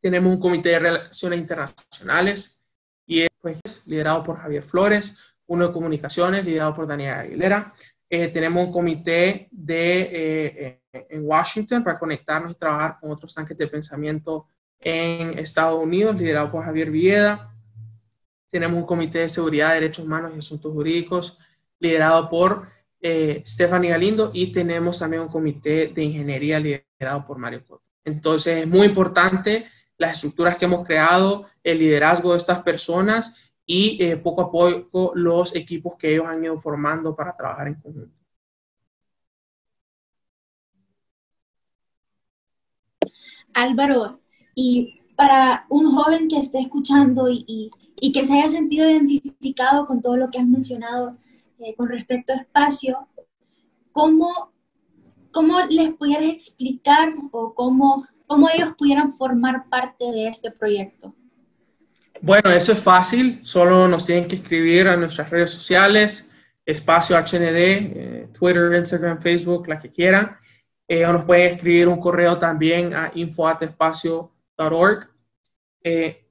Tenemos 0.00 0.32
un 0.32 0.38
Comité 0.38 0.68
de 0.68 0.78
Relaciones 0.78 1.40
Internacionales, 1.40 2.64
y 3.06 3.22
es 3.22 3.28
pues, 3.40 3.58
liderado 3.86 4.22
por 4.22 4.38
Javier 4.38 4.62
Flores. 4.62 5.18
Uno 5.46 5.68
de 5.68 5.72
Comunicaciones, 5.72 6.44
liderado 6.44 6.74
por 6.74 6.86
Daniela 6.86 7.20
Aguilera. 7.20 7.74
Eh, 8.08 8.28
tenemos 8.28 8.66
un 8.66 8.72
comité 8.72 9.48
de, 9.50 10.00
eh, 10.02 10.80
eh, 10.92 11.06
en 11.10 11.26
Washington 11.26 11.82
para 11.82 11.98
conectarnos 11.98 12.52
y 12.52 12.54
trabajar 12.54 12.98
con 13.00 13.10
otros 13.10 13.34
tanques 13.34 13.56
de 13.56 13.66
pensamiento 13.66 14.46
en 14.78 15.38
Estados 15.38 15.82
Unidos, 15.82 16.14
liderado 16.14 16.50
por 16.50 16.64
Javier 16.64 16.90
Villeda. 16.90 17.52
Tenemos 18.50 18.78
un 18.78 18.86
comité 18.86 19.20
de 19.20 19.28
seguridad, 19.28 19.74
derechos 19.74 20.04
humanos 20.04 20.32
y 20.34 20.38
asuntos 20.38 20.72
jurídicos, 20.72 21.38
liderado 21.80 22.28
por 22.28 22.68
Stephanie 23.44 23.90
Galindo, 23.90 24.30
y 24.32 24.50
tenemos 24.50 24.98
también 24.98 25.22
un 25.22 25.28
comité 25.28 25.88
de 25.88 26.04
ingeniería 26.04 26.58
liderado 26.58 27.26
por 27.26 27.36
Mario 27.36 27.62
Cotto. 27.66 27.82
Entonces, 28.04 28.58
es 28.58 28.66
muy 28.66 28.86
importante 28.86 29.66
las 29.98 30.14
estructuras 30.14 30.56
que 30.56 30.64
hemos 30.64 30.86
creado, 30.86 31.46
el 31.62 31.78
liderazgo 31.78 32.32
de 32.32 32.38
estas 32.38 32.62
personas 32.62 33.52
y 33.66 34.02
eh, 34.02 34.16
poco 34.16 34.42
a 34.42 34.50
poco 34.50 35.12
los 35.14 35.54
equipos 35.54 35.94
que 35.98 36.12
ellos 36.12 36.26
han 36.26 36.44
ido 36.44 36.58
formando 36.58 37.14
para 37.14 37.36
trabajar 37.36 37.68
en 37.68 37.74
conjunto. 37.74 38.14
Álvaro, 43.54 44.20
y 44.54 45.00
para 45.16 45.64
un 45.68 45.94
joven 45.94 46.28
que 46.28 46.38
esté 46.38 46.60
escuchando 46.60 47.28
y, 47.28 47.70
y, 48.00 48.12
que 48.12 48.24
se 48.24 48.34
haya 48.34 48.48
sentido 48.48 48.90
identificado 48.90 49.86
con 49.86 50.02
todo 50.02 50.16
lo 50.16 50.28
que 50.30 50.38
has 50.38 50.46
mencionado 50.46 51.16
eh, 51.60 51.74
con 51.76 51.88
respecto 51.88 52.32
a 52.32 52.36
espacio, 52.36 53.06
¿cómo, 53.92 54.52
cómo 55.30 55.60
les 55.70 55.94
pudieras 55.94 56.26
explicar 56.26 57.14
o 57.30 57.54
cómo, 57.54 58.04
cómo 58.26 58.48
ellos 58.50 58.74
pudieran 58.76 59.14
formar 59.14 59.68
parte 59.68 60.04
de 60.04 60.26
este 60.26 60.50
proyecto? 60.50 61.14
Bueno, 62.26 62.50
eso 62.52 62.72
es 62.72 62.80
fácil, 62.80 63.40
solo 63.42 63.86
nos 63.86 64.06
tienen 64.06 64.26
que 64.26 64.36
escribir 64.36 64.88
a 64.88 64.96
nuestras 64.96 65.28
redes 65.28 65.50
sociales, 65.50 66.32
espacio 66.64 67.18
HND, 67.18 67.58
eh, 67.58 68.28
Twitter, 68.32 68.72
Instagram, 68.72 69.20
Facebook, 69.20 69.68
la 69.68 69.78
que 69.78 69.92
quieran. 69.92 70.34
Eh, 70.88 71.04
o 71.04 71.12
nos 71.12 71.26
pueden 71.26 71.52
escribir 71.52 71.86
un 71.86 72.00
correo 72.00 72.38
también 72.38 72.94
a 72.94 73.10
info.espacio.org. 73.14 75.06
Eh, 75.82 76.26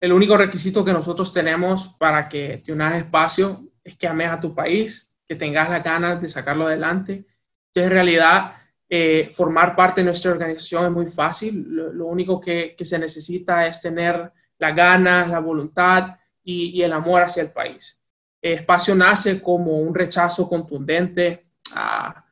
el 0.00 0.12
único 0.14 0.38
requisito 0.38 0.82
que 0.82 0.94
nosotros 0.94 1.30
tenemos 1.30 1.88
para 1.98 2.26
que 2.26 2.62
te 2.64 2.72
unas 2.72 2.96
espacio 2.96 3.70
es 3.84 3.96
que 3.96 4.08
ames 4.08 4.30
a 4.30 4.38
tu 4.38 4.54
país, 4.54 5.12
que 5.28 5.34
tengas 5.34 5.68
las 5.68 5.84
ganas 5.84 6.22
de 6.22 6.30
sacarlo 6.30 6.68
adelante. 6.68 7.26
Entonces, 7.66 7.84
en 7.84 7.90
realidad, 7.90 8.54
formar 9.34 9.76
parte 9.76 10.00
de 10.00 10.06
nuestra 10.06 10.30
organización 10.30 10.86
es 10.86 10.90
muy 10.90 11.06
fácil. 11.06 11.66
Lo, 11.68 12.06
único 12.06 12.40
que 12.40 12.74
se 12.80 12.98
necesita 12.98 13.66
es 13.66 13.82
tener 13.82 14.32
las 14.58 14.74
ganas, 14.74 15.28
la 15.28 15.38
voluntad 15.40 16.16
y, 16.42 16.82
el 16.82 16.92
amor 16.92 17.22
hacia 17.22 17.42
el 17.42 17.50
país. 17.50 18.02
espacio 18.40 18.94
nace 18.94 19.40
como 19.40 19.78
un 19.78 19.94
rechazo 19.94 20.48
contundente 20.48 21.46
a, 21.74 22.24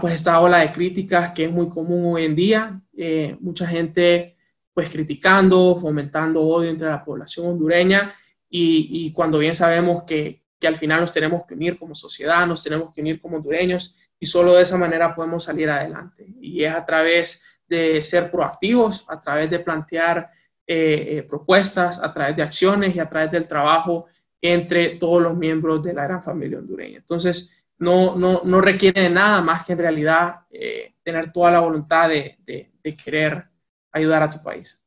pues 0.00 0.14
esta 0.14 0.40
ola 0.40 0.58
de 0.58 0.72
críticas 0.72 1.32
que 1.32 1.44
es 1.44 1.50
muy 1.50 1.68
común 1.68 2.14
hoy 2.14 2.24
en 2.24 2.34
día. 2.34 2.80
Eh, 2.96 3.36
mucha 3.40 3.66
gente 3.66 4.36
pues 4.74 4.88
criticando, 4.88 5.76
fomentando 5.76 6.40
odio 6.40 6.70
entre 6.70 6.88
la 6.88 7.04
población 7.04 7.46
hondureña 7.46 8.14
y, 8.48 9.10
cuando 9.12 9.38
bien 9.38 9.54
sabemos 9.54 10.04
que, 10.04 10.42
que, 10.58 10.66
al 10.66 10.76
final 10.76 11.00
nos 11.00 11.12
tenemos 11.12 11.46
que 11.46 11.54
unir 11.54 11.78
como 11.78 11.94
sociedad, 11.94 12.46
nos 12.46 12.62
tenemos 12.62 12.92
que 12.92 13.00
unir 13.00 13.20
como 13.20 13.36
hondureños 13.36 13.96
y 14.18 14.26
solo 14.26 14.54
de 14.54 14.62
esa 14.62 14.76
manera 14.76 15.14
podemos 15.14 15.44
salir 15.44 15.68
adelante. 15.70 16.26
Y 16.40 16.62
es 16.64 16.74
a 16.74 16.84
través 16.84 17.44
de 17.66 18.02
ser 18.02 18.30
proactivos, 18.30 19.06
a 19.08 19.18
través 19.18 19.50
de 19.50 19.58
plantear 19.58 20.30
eh, 20.66 21.18
eh, 21.18 21.22
propuestas, 21.24 22.02
a 22.02 22.12
través 22.12 22.36
de 22.36 22.42
acciones 22.42 22.94
y 22.94 23.00
a 23.00 23.08
través 23.08 23.30
del 23.30 23.48
trabajo 23.48 24.06
entre 24.40 24.96
todos 24.96 25.20
los 25.20 25.36
miembros 25.36 25.82
de 25.82 25.92
la 25.92 26.04
gran 26.04 26.22
familia 26.22 26.58
hondureña. 26.58 26.98
Entonces, 26.98 27.64
no, 27.78 28.16
no, 28.16 28.42
no 28.44 28.60
requiere 28.60 29.02
de 29.02 29.10
nada 29.10 29.40
más 29.40 29.64
que 29.64 29.72
en 29.72 29.78
realidad 29.78 30.42
eh, 30.50 30.94
tener 31.02 31.32
toda 31.32 31.50
la 31.50 31.60
voluntad 31.60 32.08
de, 32.08 32.38
de, 32.46 32.96
querer 32.96 33.44
ayudar 33.90 34.22
a 34.22 34.30
tu 34.30 34.42
país. 34.42 34.80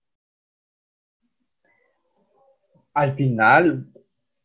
Al 2.94 3.13
final, 3.15 3.86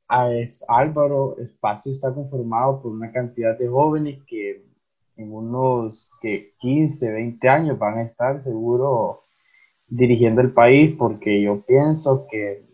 Álvaro 0.09 1.37
Espacio 1.39 1.93
está 1.93 2.13
conformado 2.13 2.83
por 2.83 2.91
una 2.91 3.13
cantidad 3.13 3.57
de 3.57 3.69
jóvenes 3.69 4.21
que 4.27 4.65
en 5.17 5.33
unos 5.33 6.13
que 6.21 6.55
15, 6.59 7.13
20 7.13 7.49
años 7.49 7.79
van 7.79 7.99
a 7.99 8.03
estar 8.03 8.41
seguro 8.43 9.23
dirigiendo 9.91 10.41
el 10.41 10.53
país 10.53 10.95
porque 10.97 11.43
yo 11.43 11.61
pienso 11.67 12.27
que 12.31 12.65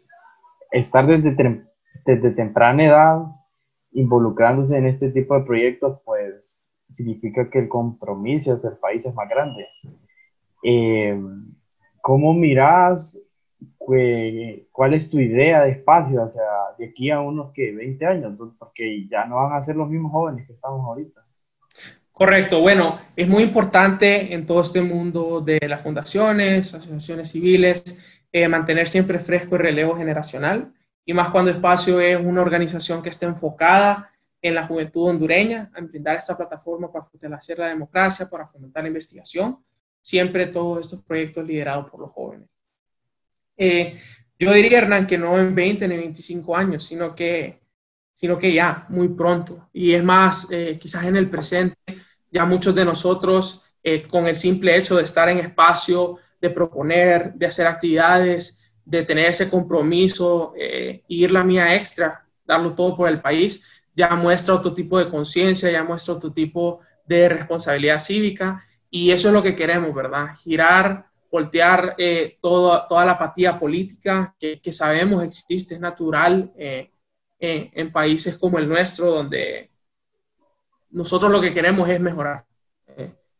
estar 0.70 1.06
desde, 1.06 1.64
desde 2.04 2.30
temprana 2.30 2.84
edad 2.84 3.22
involucrándose 3.92 4.76
en 4.76 4.86
este 4.86 5.10
tipo 5.10 5.34
de 5.34 5.44
proyectos, 5.44 5.98
pues 6.04 6.76
significa 6.90 7.48
que 7.50 7.60
el 7.60 7.68
compromiso 7.68 8.52
hacia 8.52 8.70
el 8.70 8.76
país 8.76 9.04
es 9.06 9.14
más 9.14 9.28
grande. 9.28 9.66
Eh, 10.62 11.18
¿Cómo 12.02 12.34
miras? 12.34 13.20
¿Cuál 13.78 14.94
es 14.94 15.08
tu 15.08 15.18
idea 15.18 15.62
de 15.62 15.70
espacio? 15.70 16.22
O 16.22 16.28
sea, 16.28 16.44
de 16.78 16.86
aquí 16.86 17.10
a 17.10 17.20
unos 17.20 17.52
que 17.52 17.72
20 17.72 18.04
años, 18.06 18.38
porque 18.58 19.08
ya 19.08 19.24
no 19.24 19.36
van 19.36 19.54
a 19.54 19.62
ser 19.62 19.76
los 19.76 19.88
mismos 19.88 20.12
jóvenes 20.12 20.46
que 20.46 20.52
estamos 20.52 20.84
ahorita. 20.84 21.25
Correcto. 22.16 22.62
Bueno, 22.62 22.98
es 23.14 23.28
muy 23.28 23.42
importante 23.42 24.32
en 24.32 24.46
todo 24.46 24.62
este 24.62 24.80
mundo 24.80 25.42
de 25.42 25.60
las 25.68 25.82
fundaciones, 25.82 26.72
asociaciones 26.72 27.30
civiles, 27.30 28.02
eh, 28.32 28.48
mantener 28.48 28.88
siempre 28.88 29.18
fresco 29.18 29.56
el 29.56 29.60
relevo 29.60 29.94
generacional 29.98 30.72
y 31.04 31.12
más 31.12 31.28
cuando 31.28 31.50
Espacio 31.50 32.00
es 32.00 32.18
una 32.18 32.40
organización 32.40 33.02
que 33.02 33.10
está 33.10 33.26
enfocada 33.26 34.10
en 34.40 34.54
la 34.54 34.66
juventud 34.66 35.10
hondureña, 35.10 35.70
a 35.74 35.80
brindar 35.82 36.16
esta 36.16 36.34
plataforma 36.34 36.90
para 36.90 37.04
fortalecer 37.04 37.58
la 37.58 37.66
democracia, 37.66 38.26
para 38.30 38.46
fomentar 38.46 38.82
la 38.82 38.88
investigación. 38.88 39.58
siempre 40.00 40.46
todos 40.46 40.86
estos 40.86 41.02
proyectos 41.02 41.46
liderados 41.46 41.90
por 41.90 42.00
los 42.00 42.12
jóvenes. 42.12 42.48
Eh, 43.58 44.00
yo 44.38 44.52
diría, 44.52 44.78
Hernán, 44.78 45.06
que 45.06 45.18
no 45.18 45.38
en 45.38 45.54
20 45.54 45.86
ni 45.86 45.98
25 45.98 46.56
años, 46.56 46.86
sino 46.86 47.14
que, 47.14 47.60
sino 48.14 48.38
que 48.38 48.54
ya, 48.54 48.86
muy 48.88 49.08
pronto. 49.08 49.68
Y 49.74 49.92
es 49.92 50.02
más, 50.02 50.50
eh, 50.50 50.78
quizás 50.80 51.04
en 51.04 51.16
el 51.16 51.28
presente, 51.28 51.76
ya 52.36 52.44
muchos 52.44 52.74
de 52.74 52.84
nosotros, 52.84 53.64
eh, 53.82 54.06
con 54.06 54.26
el 54.26 54.36
simple 54.36 54.76
hecho 54.76 54.96
de 54.96 55.04
estar 55.04 55.28
en 55.28 55.38
espacio, 55.38 56.18
de 56.40 56.50
proponer, 56.50 57.32
de 57.34 57.46
hacer 57.46 57.66
actividades, 57.66 58.62
de 58.84 59.02
tener 59.02 59.26
ese 59.26 59.50
compromiso, 59.50 60.52
ir 61.08 61.32
la 61.32 61.42
mía 61.42 61.74
extra, 61.74 62.24
darlo 62.46 62.74
todo 62.74 62.96
por 62.96 63.08
el 63.08 63.20
país, 63.20 63.66
ya 63.94 64.14
muestra 64.14 64.54
otro 64.54 64.72
tipo 64.72 64.98
de 64.98 65.08
conciencia, 65.08 65.70
ya 65.70 65.82
muestra 65.82 66.14
otro 66.14 66.32
tipo 66.32 66.80
de 67.04 67.28
responsabilidad 67.28 67.98
cívica 67.98 68.64
y 68.90 69.10
eso 69.10 69.28
es 69.28 69.34
lo 69.34 69.42
que 69.42 69.56
queremos, 69.56 69.94
¿verdad? 69.94 70.34
Girar, 70.36 71.06
voltear 71.30 71.94
eh, 71.98 72.38
toda 72.40 73.04
la 73.04 73.12
apatía 73.12 73.58
política 73.58 74.34
que, 74.38 74.72
sabemos 74.72 75.24
existe, 75.24 75.74
es 75.74 75.80
natural 75.80 76.52
eh, 76.56 76.90
eh, 77.38 77.70
en 77.74 77.92
países 77.92 78.38
como 78.38 78.58
el 78.58 78.68
nuestro, 78.68 79.10
donde 79.10 79.70
nosotros 80.96 81.30
lo 81.30 81.40
que 81.40 81.52
queremos 81.52 81.88
es 81.88 82.00
mejorar. 82.00 82.44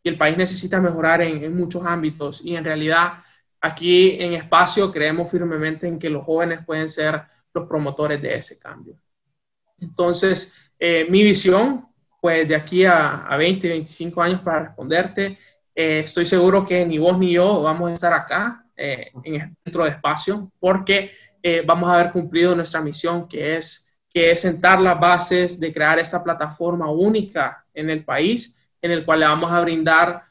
y 0.03 0.09
el 0.09 0.17
país 0.17 0.37
necesita 0.37 0.81
mejorar 0.81 1.23
en, 1.23 1.43
en 1.43 1.57
muchos 1.57 1.85
ámbitos 1.85 2.45
y 2.45 2.55
en 2.55 2.65
realidad 2.65 3.15
aquí 3.61 4.17
en 4.21 4.35
Espacio 4.35 4.93
creemos 4.93 5.31
firmemente 5.31 5.89
en 5.89 5.99
que 5.99 6.09
los 6.09 6.25
jóvenes 6.25 6.65
pueden 6.65 6.89
ser 6.89 7.23
los 7.53 7.67
promotores 7.67 8.23
de 8.23 8.37
ese 8.37 8.59
cambio. 8.61 8.95
Entonces, 9.79 10.55
mi 11.09 11.25
visión 11.25 11.87
pues 12.27 12.49
de 12.49 12.57
aquí 12.57 12.85
a, 12.85 13.25
a 13.27 13.37
20, 13.37 13.69
25 13.69 14.21
años 14.21 14.41
para 14.41 14.65
responderte. 14.65 15.39
Eh, 15.73 16.01
estoy 16.01 16.27
seguro 16.27 16.67
que 16.67 16.85
ni 16.85 16.99
vos 16.99 17.17
ni 17.19 17.33
yo 17.33 17.63
vamos 17.63 17.89
a 17.89 17.95
estar 17.95 18.13
acá 18.13 18.65
eh, 18.77 19.13
en 19.23 19.35
el 19.35 19.57
centro 19.63 19.85
de 19.85 19.91
espacio 19.91 20.51
porque 20.59 21.13
eh, 21.41 21.63
vamos 21.65 21.89
a 21.89 21.95
haber 21.95 22.11
cumplido 22.11 22.53
nuestra 22.57 22.81
misión 22.81 23.29
que 23.29 23.57
es, 23.57 23.86
que 24.17 24.31
es 24.31 24.41
sentar 24.41 24.81
las 24.81 24.99
bases 24.99 25.61
de 25.61 25.71
crear 25.71 25.99
esta 25.99 26.25
plataforma 26.25 26.91
única 26.91 27.67
en 27.75 27.91
el 27.91 28.03
país 28.03 28.59
en 28.81 28.91
el 28.91 29.05
cual 29.05 29.21
le 29.21 29.27
vamos 29.27 29.53
a 29.53 29.61
brindar 29.61 30.23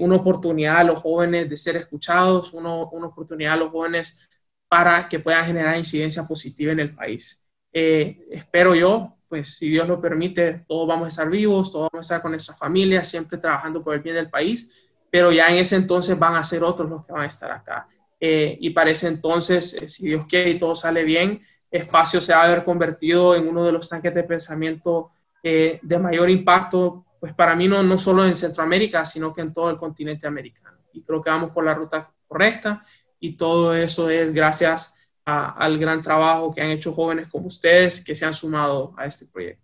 una 0.00 0.16
oportunidad 0.16 0.78
a 0.78 0.84
los 0.84 1.00
jóvenes 1.00 1.50
de 1.50 1.56
ser 1.58 1.76
escuchados, 1.76 2.54
uno, 2.54 2.88
una 2.88 3.08
oportunidad 3.08 3.52
a 3.52 3.56
los 3.58 3.70
jóvenes 3.70 4.18
para 4.66 5.06
que 5.10 5.20
puedan 5.20 5.44
generar 5.44 5.76
incidencia 5.76 6.26
positiva 6.26 6.72
en 6.72 6.80
el 6.80 6.94
país. 6.94 7.44
espero 7.70 8.74
yo 8.74 9.18
pues 9.28 9.56
si 9.56 9.68
Dios 9.68 9.86
lo 9.86 10.00
permite, 10.00 10.64
todos 10.66 10.88
vamos 10.88 11.04
a 11.04 11.08
estar 11.08 11.30
vivos, 11.30 11.70
todos 11.70 11.90
vamos 11.92 12.04
a 12.04 12.06
estar 12.06 12.22
con 12.22 12.32
nuestra 12.32 12.54
familia, 12.54 13.04
siempre 13.04 13.38
trabajando 13.38 13.84
por 13.84 13.94
el 13.94 14.00
bien 14.00 14.16
del 14.16 14.30
país, 14.30 14.72
pero 15.10 15.30
ya 15.30 15.48
en 15.48 15.58
ese 15.58 15.76
entonces 15.76 16.18
van 16.18 16.34
a 16.34 16.42
ser 16.42 16.64
otros 16.64 16.88
los 16.88 17.04
que 17.04 17.12
van 17.12 17.22
a 17.22 17.26
estar 17.26 17.50
acá. 17.50 17.88
Eh, 18.18 18.56
y 18.60 18.70
para 18.70 18.90
ese 18.90 19.08
entonces, 19.08 19.74
eh, 19.74 19.88
si 19.88 20.06
Dios 20.06 20.26
quiere 20.28 20.50
y 20.50 20.58
todo 20.58 20.74
sale 20.74 21.04
bien, 21.04 21.42
Espacio 21.70 22.20
se 22.20 22.32
va 22.32 22.42
a 22.42 22.44
haber 22.44 22.64
convertido 22.64 23.34
en 23.34 23.46
uno 23.46 23.64
de 23.64 23.72
los 23.72 23.88
tanques 23.88 24.14
de 24.14 24.24
pensamiento 24.24 25.10
eh, 25.42 25.78
de 25.82 25.98
mayor 25.98 26.30
impacto, 26.30 27.04
pues 27.20 27.34
para 27.34 27.54
mí 27.54 27.68
no, 27.68 27.82
no 27.82 27.98
solo 27.98 28.24
en 28.24 28.36
Centroamérica, 28.36 29.04
sino 29.04 29.34
que 29.34 29.42
en 29.42 29.52
todo 29.52 29.70
el 29.70 29.76
continente 29.76 30.26
americano. 30.26 30.78
Y 30.92 31.02
creo 31.02 31.22
que 31.22 31.30
vamos 31.30 31.50
por 31.52 31.64
la 31.64 31.74
ruta 31.74 32.10
correcta 32.26 32.84
y 33.20 33.36
todo 33.36 33.74
eso 33.74 34.08
es 34.10 34.32
gracias 34.32 34.94
al 35.24 35.78
gran 35.78 36.00
trabajo 36.00 36.50
que 36.50 36.62
han 36.62 36.70
hecho 36.70 36.94
jóvenes 36.94 37.28
como 37.28 37.48
ustedes 37.48 38.02
que 38.02 38.14
se 38.14 38.24
han 38.24 38.32
sumado 38.32 38.94
a 38.96 39.04
este 39.04 39.26
proyecto. 39.26 39.62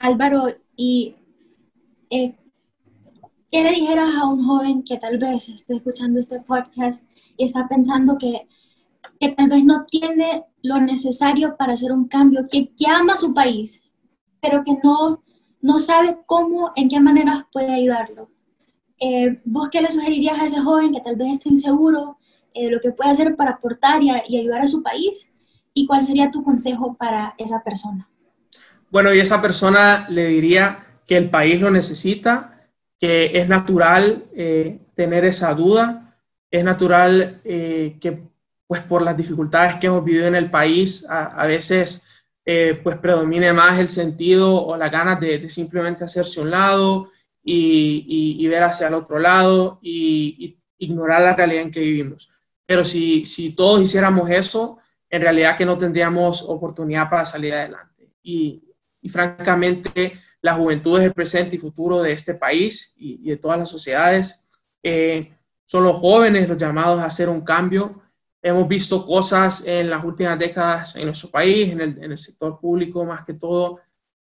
Álvaro, 0.00 0.48
¿y 0.74 1.14
eh, 2.10 2.34
qué 3.52 3.62
le 3.62 3.70
dijeras 3.70 4.14
a 4.16 4.26
un 4.26 4.44
joven 4.44 4.82
que 4.82 4.96
tal 4.96 5.18
vez 5.18 5.48
esté 5.48 5.76
escuchando 5.76 6.18
este 6.18 6.40
podcast 6.40 7.04
y 7.36 7.44
está 7.44 7.68
pensando 7.68 8.18
que, 8.18 8.48
que 9.20 9.28
tal 9.28 9.50
vez 9.50 9.62
no 9.64 9.84
tiene 9.84 10.44
lo 10.62 10.80
necesario 10.80 11.56
para 11.58 11.74
hacer 11.74 11.92
un 11.92 12.08
cambio, 12.08 12.42
que, 12.50 12.70
que 12.74 12.86
ama 12.88 13.16
su 13.16 13.34
país, 13.34 13.82
pero 14.40 14.62
que 14.64 14.78
no, 14.82 15.22
no 15.60 15.78
sabe 15.78 16.16
cómo, 16.24 16.72
en 16.74 16.88
qué 16.88 17.00
maneras 17.00 17.44
puede 17.52 17.72
ayudarlo? 17.72 18.30
Eh, 18.98 19.40
¿Vos 19.44 19.68
qué 19.70 19.82
le 19.82 19.90
sugerirías 19.90 20.38
a 20.40 20.46
ese 20.46 20.60
joven 20.60 20.92
que 20.92 21.00
tal 21.00 21.16
vez 21.16 21.32
esté 21.32 21.50
inseguro 21.50 22.18
eh, 22.54 22.70
lo 22.70 22.80
que 22.80 22.92
puede 22.92 23.10
hacer 23.10 23.36
para 23.36 23.52
aportar 23.52 24.02
y, 24.02 24.10
ayudar 24.10 24.62
a 24.62 24.66
su 24.66 24.82
país? 24.82 25.30
¿Y 25.74 25.86
cuál 25.86 26.02
sería 26.02 26.30
tu 26.30 26.42
consejo 26.42 26.96
para 26.98 27.34
esa 27.36 27.62
persona? 27.62 28.08
Bueno, 28.90 29.14
y 29.14 29.20
esa 29.20 29.40
persona 29.40 30.06
le 30.08 30.26
diría 30.26 30.86
que 31.06 31.16
el 31.16 31.28
país 31.28 31.60
lo 31.60 31.70
necesita, 31.70 32.56
que 32.98 33.38
es 33.38 33.48
natural 33.48 34.24
eh, 34.34 34.80
tener 34.94 35.24
esa 35.24 35.54
duda, 35.54 36.16
es 36.50 36.64
natural 36.64 37.40
eh, 37.44 37.98
que 38.00 38.30
pues 38.70 38.82
por 38.84 39.02
las 39.02 39.16
dificultades 39.16 39.74
que 39.76 39.88
hemos 39.88 40.04
vivido 40.04 40.28
en 40.28 40.36
el 40.36 40.48
país, 40.48 41.04
a, 41.10 41.44
veces 41.44 42.06
pues 42.84 42.98
predomine 42.98 43.52
más 43.52 43.80
el 43.80 43.88
sentido 43.88 44.64
o 44.64 44.76
las 44.76 44.92
ganas 44.92 45.18
de, 45.18 45.48
simplemente 45.50 46.04
hacerse 46.04 46.40
un 46.40 46.52
lado 46.52 47.10
y, 47.42 48.46
ver 48.46 48.62
hacia 48.62 48.86
el 48.86 48.94
otro 48.94 49.18
lado 49.18 49.80
y 49.82 50.56
ignorar 50.78 51.22
la 51.22 51.34
realidad 51.34 51.62
en 51.64 51.70
que 51.72 51.80
vivimos. 51.80 52.32
Pero 52.64 52.84
si, 52.84 53.24
si 53.24 53.56
todos 53.56 53.82
hiciéramos 53.82 54.30
eso, 54.30 54.78
en 55.08 55.22
realidad 55.22 55.56
que 55.56 55.66
no 55.66 55.76
tendríamos 55.76 56.42
oportunidad 56.42 57.10
para 57.10 57.24
salir 57.24 57.52
adelante. 57.52 58.12
Y, 58.22 58.62
y 59.02 59.08
francamente, 59.08 60.20
la 60.40 60.54
juventud 60.54 61.00
es 61.00 61.06
el 61.06 61.12
presente 61.12 61.56
y 61.56 61.58
futuro 61.58 62.00
de 62.00 62.12
este 62.12 62.34
país 62.34 62.94
y, 62.96 63.28
de 63.28 63.36
todas 63.36 63.58
las 63.58 63.68
sociedades. 63.68 64.48
Eh, 64.84 65.34
son 65.66 65.84
los 65.84 65.98
jóvenes 65.98 66.48
los 66.48 66.58
llamados 66.58 67.00
a 67.00 67.06
hacer 67.06 67.28
un 67.28 67.42
cambio. 67.42 68.02
Hemos 68.42 68.66
visto 68.68 69.04
cosas 69.04 69.66
en 69.66 69.90
las 69.90 70.04
últimas 70.04 70.38
décadas 70.38 70.96
en 70.96 71.06
nuestro 71.06 71.30
país, 71.30 71.72
en 71.72 71.80
el, 71.80 72.02
en 72.02 72.12
el 72.12 72.18
sector 72.18 72.58
público 72.58 73.04
más 73.04 73.24
que 73.24 73.34
todo, 73.34 73.80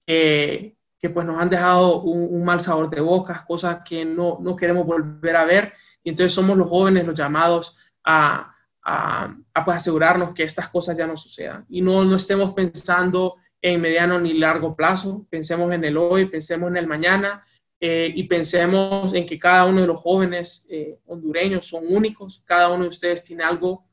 eh, 0.06 0.74
que 1.00 1.10
pues 1.10 1.26
nos 1.26 1.38
han 1.38 1.50
dejado 1.50 2.02
un, 2.02 2.28
un, 2.30 2.44
mal 2.44 2.60
sabor 2.60 2.88
de 2.88 3.00
boca, 3.00 3.44
cosas 3.46 3.82
que 3.84 4.04
no, 4.04 4.38
no 4.40 4.54
queremos 4.54 4.86
volver 4.86 5.36
a 5.36 5.44
ver. 5.44 5.72
Y 6.02 6.10
entonces 6.10 6.32
somos 6.32 6.56
los 6.56 6.68
jóvenes 6.68 7.06
los 7.06 7.14
llamados 7.14 7.78
a, 8.04 8.54
a, 8.84 9.64
pues, 9.64 9.78
asegurarnos 9.78 10.34
que 10.34 10.42
estas 10.42 10.68
cosas 10.68 10.96
ya 10.96 11.06
no 11.06 11.16
sucedan 11.16 11.64
y 11.68 11.80
no, 11.80 12.04
no 12.04 12.16
estemos 12.16 12.52
pensando 12.52 13.36
en 13.60 13.80
mediano 13.80 14.20
ni 14.20 14.34
largo 14.34 14.76
plazo, 14.76 15.26
pensemos 15.30 15.72
en 15.72 15.84
el 15.84 15.96
hoy, 15.96 16.26
pensemos 16.26 16.68
en 16.68 16.76
el 16.76 16.86
mañana 16.86 17.42
eh, 17.80 18.12
y 18.14 18.24
pensemos 18.24 19.14
en 19.14 19.24
que 19.24 19.38
cada 19.38 19.64
uno 19.64 19.80
de 19.80 19.86
los 19.86 19.98
jóvenes 19.98 20.66
eh, 20.70 20.98
hondureños 21.06 21.66
son 21.66 21.84
únicos, 21.88 22.42
cada 22.44 22.68
uno 22.70 22.82
de 22.82 22.90
ustedes 22.90 23.24
tiene 23.24 23.42
algo 23.42 23.84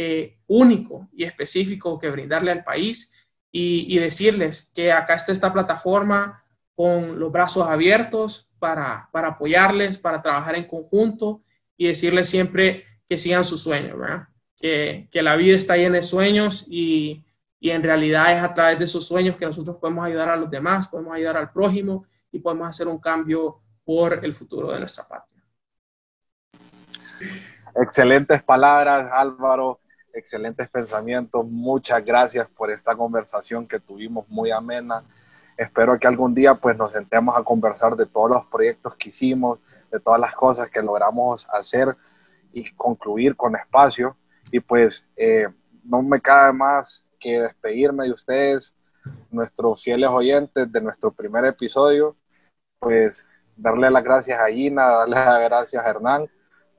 eh, 0.00 0.38
único 0.46 1.08
y 1.12 1.24
específico 1.24 1.98
que 1.98 2.08
brindarle 2.08 2.52
al 2.52 2.62
país 2.62 3.12
y, 3.50 3.84
y, 3.92 3.98
decirles 3.98 4.70
que 4.72 4.92
acá 4.92 5.14
está 5.14 5.32
esta 5.32 5.52
plataforma 5.52 6.44
con 6.76 7.18
los 7.18 7.32
brazos 7.32 7.66
abiertos 7.66 8.52
para, 8.60 9.08
para 9.10 9.30
apoyarles, 9.30 9.98
para 9.98 10.22
trabajar 10.22 10.54
en 10.54 10.68
conjunto 10.68 11.42
y 11.76 11.88
decirles 11.88 12.28
siempre 12.28 12.84
que 13.08 13.18
sigan 13.18 13.44
sus 13.44 13.60
sueños, 13.60 13.98
¿verdad? 13.98 14.28
Que, 14.56 15.08
que 15.10 15.20
la 15.20 15.34
vida 15.34 15.56
está 15.56 15.76
llena 15.76 15.96
de 15.96 16.04
sueños 16.04 16.66
y, 16.68 17.24
y, 17.58 17.70
en 17.70 17.82
realidad 17.82 18.36
es 18.36 18.40
a 18.40 18.54
través 18.54 18.78
de 18.78 18.84
esos 18.84 19.04
sueños 19.04 19.36
que 19.36 19.46
nosotros 19.46 19.78
podemos 19.80 20.06
ayudar 20.06 20.28
a 20.28 20.36
los 20.36 20.48
demás, 20.48 20.86
podemos 20.86 21.12
ayudar 21.12 21.38
al 21.38 21.50
prójimo 21.50 22.06
y 22.30 22.38
podemos 22.38 22.68
hacer 22.68 22.86
un 22.86 23.00
cambio 23.00 23.60
por 23.84 24.24
el 24.24 24.32
futuro 24.32 24.70
de 24.70 24.78
nuestra 24.78 25.08
patria. 25.08 25.42
Excelentes 27.74 28.44
palabras, 28.44 29.10
Álvaro, 29.12 29.80
excelentes 30.18 30.70
pensamientos. 30.70 31.46
Muchas 31.46 32.04
gracias 32.04 32.48
por 32.48 32.70
esta 32.70 32.94
conversación 32.94 33.66
que 33.66 33.80
tuvimos 33.80 34.28
muy 34.28 34.50
amena. 34.50 35.04
Espero 35.56 35.98
que 35.98 36.06
algún 36.06 36.34
día 36.34 36.54
pues 36.54 36.76
nos 36.76 36.92
sentemos 36.92 37.36
a 37.36 37.42
conversar 37.42 37.96
de 37.96 38.06
todos 38.06 38.30
los 38.30 38.46
proyectos 38.46 38.94
que 38.96 39.08
hicimos, 39.08 39.58
de 39.90 39.98
todas 40.00 40.20
las 40.20 40.34
cosas 40.34 40.70
que 40.70 40.82
logramos 40.82 41.46
hacer 41.52 41.96
y 42.52 42.70
concluir 42.72 43.36
con 43.36 43.56
espacio. 43.56 44.16
Y 44.50 44.60
pues 44.60 45.06
eh, 45.16 45.48
no 45.84 46.02
me 46.02 46.20
cabe 46.20 46.52
más 46.52 47.04
que 47.18 47.40
despedirme 47.40 48.04
de 48.04 48.12
ustedes, 48.12 48.74
nuestros 49.30 49.82
fieles 49.82 50.10
oyentes 50.10 50.70
de 50.70 50.80
nuestro 50.80 51.10
primer 51.10 51.44
episodio. 51.44 52.16
Pues 52.78 53.26
darle 53.56 53.90
las 53.90 54.04
gracias 54.04 54.38
a 54.38 54.46
Gina, 54.46 54.84
darle 54.84 55.16
las 55.16 55.40
gracias 55.40 55.84
a 55.84 55.88
Hernán 55.88 56.28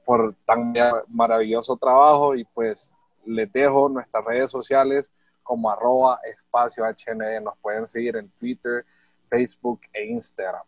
por 0.05 0.33
tan 0.45 0.73
maravilloso 1.07 1.77
trabajo 1.77 2.33
y 2.33 2.43
pues 2.45 2.91
les 3.25 3.51
dejo 3.51 3.89
nuestras 3.89 4.23
redes 4.25 4.51
sociales 4.51 5.11
como 5.43 5.69
arroba 5.69 6.19
espacio 6.29 6.83
HND. 6.85 7.41
Nos 7.43 7.57
pueden 7.59 7.87
seguir 7.87 8.15
en 8.15 8.29
Twitter, 8.39 8.85
Facebook 9.29 9.81
e 9.93 10.05
Instagram. 10.05 10.63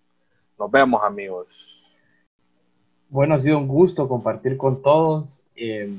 Nos 0.57 0.71
vemos 0.71 1.03
amigos. 1.03 1.97
Bueno, 3.09 3.35
ha 3.35 3.39
sido 3.39 3.57
un 3.57 3.67
gusto 3.67 4.07
compartir 4.07 4.57
con 4.57 4.81
todos 4.81 5.43
eh, 5.55 5.93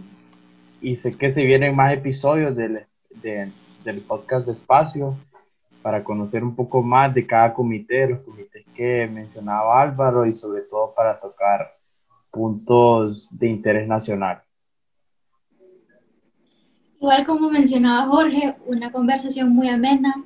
y 0.81 0.97
sé 0.97 1.17
que 1.17 1.31
se 1.31 1.45
vienen 1.45 1.77
más 1.77 1.93
episodios 1.93 2.57
del, 2.57 2.87
del 3.12 4.01
podcast 4.01 4.47
de 4.47 4.53
Espacio 4.53 5.17
para 5.83 6.03
conocer 6.03 6.43
un 6.45 6.55
poco 6.55 6.83
más 6.83 7.12
de 7.12 7.27
cada 7.27 7.53
comité, 7.53 8.09
los 8.09 8.21
comités 8.21 8.65
que 8.65 8.73
que 8.75 9.07
mencionaba 9.07 9.81
Álvaro 9.81 10.27
y 10.27 10.35
sobre 10.35 10.62
todo 10.62 10.95
para 10.95 11.21
tocar 11.21 11.77
puntos 12.31 13.29
de 13.38 13.49
interés 13.49 13.87
nacional. 13.87 14.43
Igual 17.03 17.27
como 17.27 17.51
mencionaba 17.51 18.07
Jorge, 18.07 18.55
una 18.65 18.93
conversación 18.93 19.49
muy 19.49 19.69
amena 19.69 20.23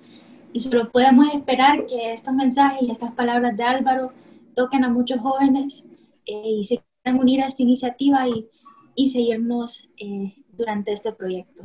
y 0.52 0.60
solo 0.60 0.90
podemos 0.92 1.26
esperar 1.32 1.86
que 1.86 2.12
estos 2.12 2.34
mensajes 2.34 2.82
y 2.82 2.90
estas 2.90 3.12
palabras 3.12 3.56
de 3.56 3.62
Álvaro 3.62 4.12
toquen 4.54 4.84
a 4.84 4.90
muchos 4.90 5.18
jóvenes 5.20 5.86
eh, 6.26 6.58
y 6.58 6.64
se 6.64 6.82
quieran 7.02 7.18
unir 7.18 7.40
a 7.40 7.46
esta 7.46 7.62
iniciativa 7.62 8.28
y, 8.28 8.50
y 8.94 9.08
seguirnos 9.08 9.88
eh, 9.96 10.34
durante 10.52 10.92
este 10.92 11.12
proyecto. 11.12 11.64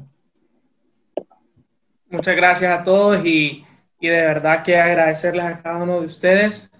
Muchas 2.09 2.35
gracias 2.37 2.79
a 2.79 2.81
todos 2.81 3.25
y, 3.25 3.65
y, 3.99 4.07
de 4.07 4.21
verdad 4.21 4.63
que 4.63 4.77
agradecerles 4.77 5.43
a 5.43 5.61
cada 5.61 5.83
uno 5.83 5.99
de 5.99 6.05
ustedes, 6.05 6.71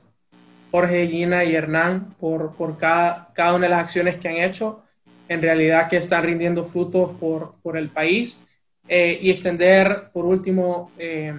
Jorge, 0.71 1.05
Gina 1.05 1.43
y 1.43 1.53
Hernán, 1.53 2.15
por, 2.17 2.55
por 2.55 2.77
cada, 2.77 3.33
cada 3.33 3.55
una 3.55 3.65
de 3.65 3.71
las 3.71 3.81
acciones 3.81 4.15
que 4.15 4.29
han 4.29 4.35
hecho. 4.35 4.85
En 5.31 5.41
realidad 5.41 5.87
que 5.87 5.95
están 5.95 6.23
rindiendo 6.23 6.65
frutos 6.65 7.11
por, 7.17 7.53
por 7.63 7.77
el 7.77 7.87
país. 7.87 8.43
Eh, 8.85 9.17
y 9.21 9.31
extender, 9.31 10.09
por 10.11 10.25
último, 10.25 10.91
eh, 10.97 11.33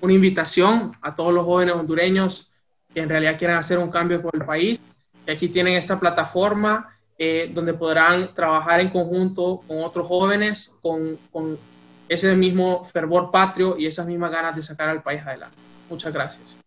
una 0.00 0.12
invitación 0.12 0.92
a 1.02 1.16
todos 1.16 1.34
los 1.34 1.44
jóvenes 1.44 1.74
hondureños 1.74 2.52
que 2.94 3.00
en 3.00 3.08
realidad 3.08 3.36
quieran 3.36 3.56
hacer 3.56 3.78
un 3.78 3.90
cambio 3.90 4.22
por 4.22 4.36
el 4.36 4.44
país. 4.44 4.80
Y 5.26 5.30
aquí 5.32 5.48
tienen 5.48 5.74
esta 5.74 5.98
plataforma 5.98 6.96
eh, 7.18 7.50
donde 7.52 7.74
podrán 7.74 8.32
trabajar 8.32 8.78
en 8.78 8.90
conjunto 8.90 9.64
con 9.66 9.82
otros 9.82 10.06
jóvenes, 10.06 10.78
con, 10.80 11.18
con 11.32 11.58
ese 12.08 12.36
mismo 12.36 12.84
fervor 12.84 13.32
patrio 13.32 13.76
y 13.76 13.86
esas 13.86 14.06
mismas 14.06 14.30
ganas 14.30 14.54
de 14.54 14.62
sacar 14.62 14.88
al 14.88 15.02
país 15.02 15.20
adelante. 15.26 15.56
Muchas 15.90 16.12
gracias. 16.12 16.61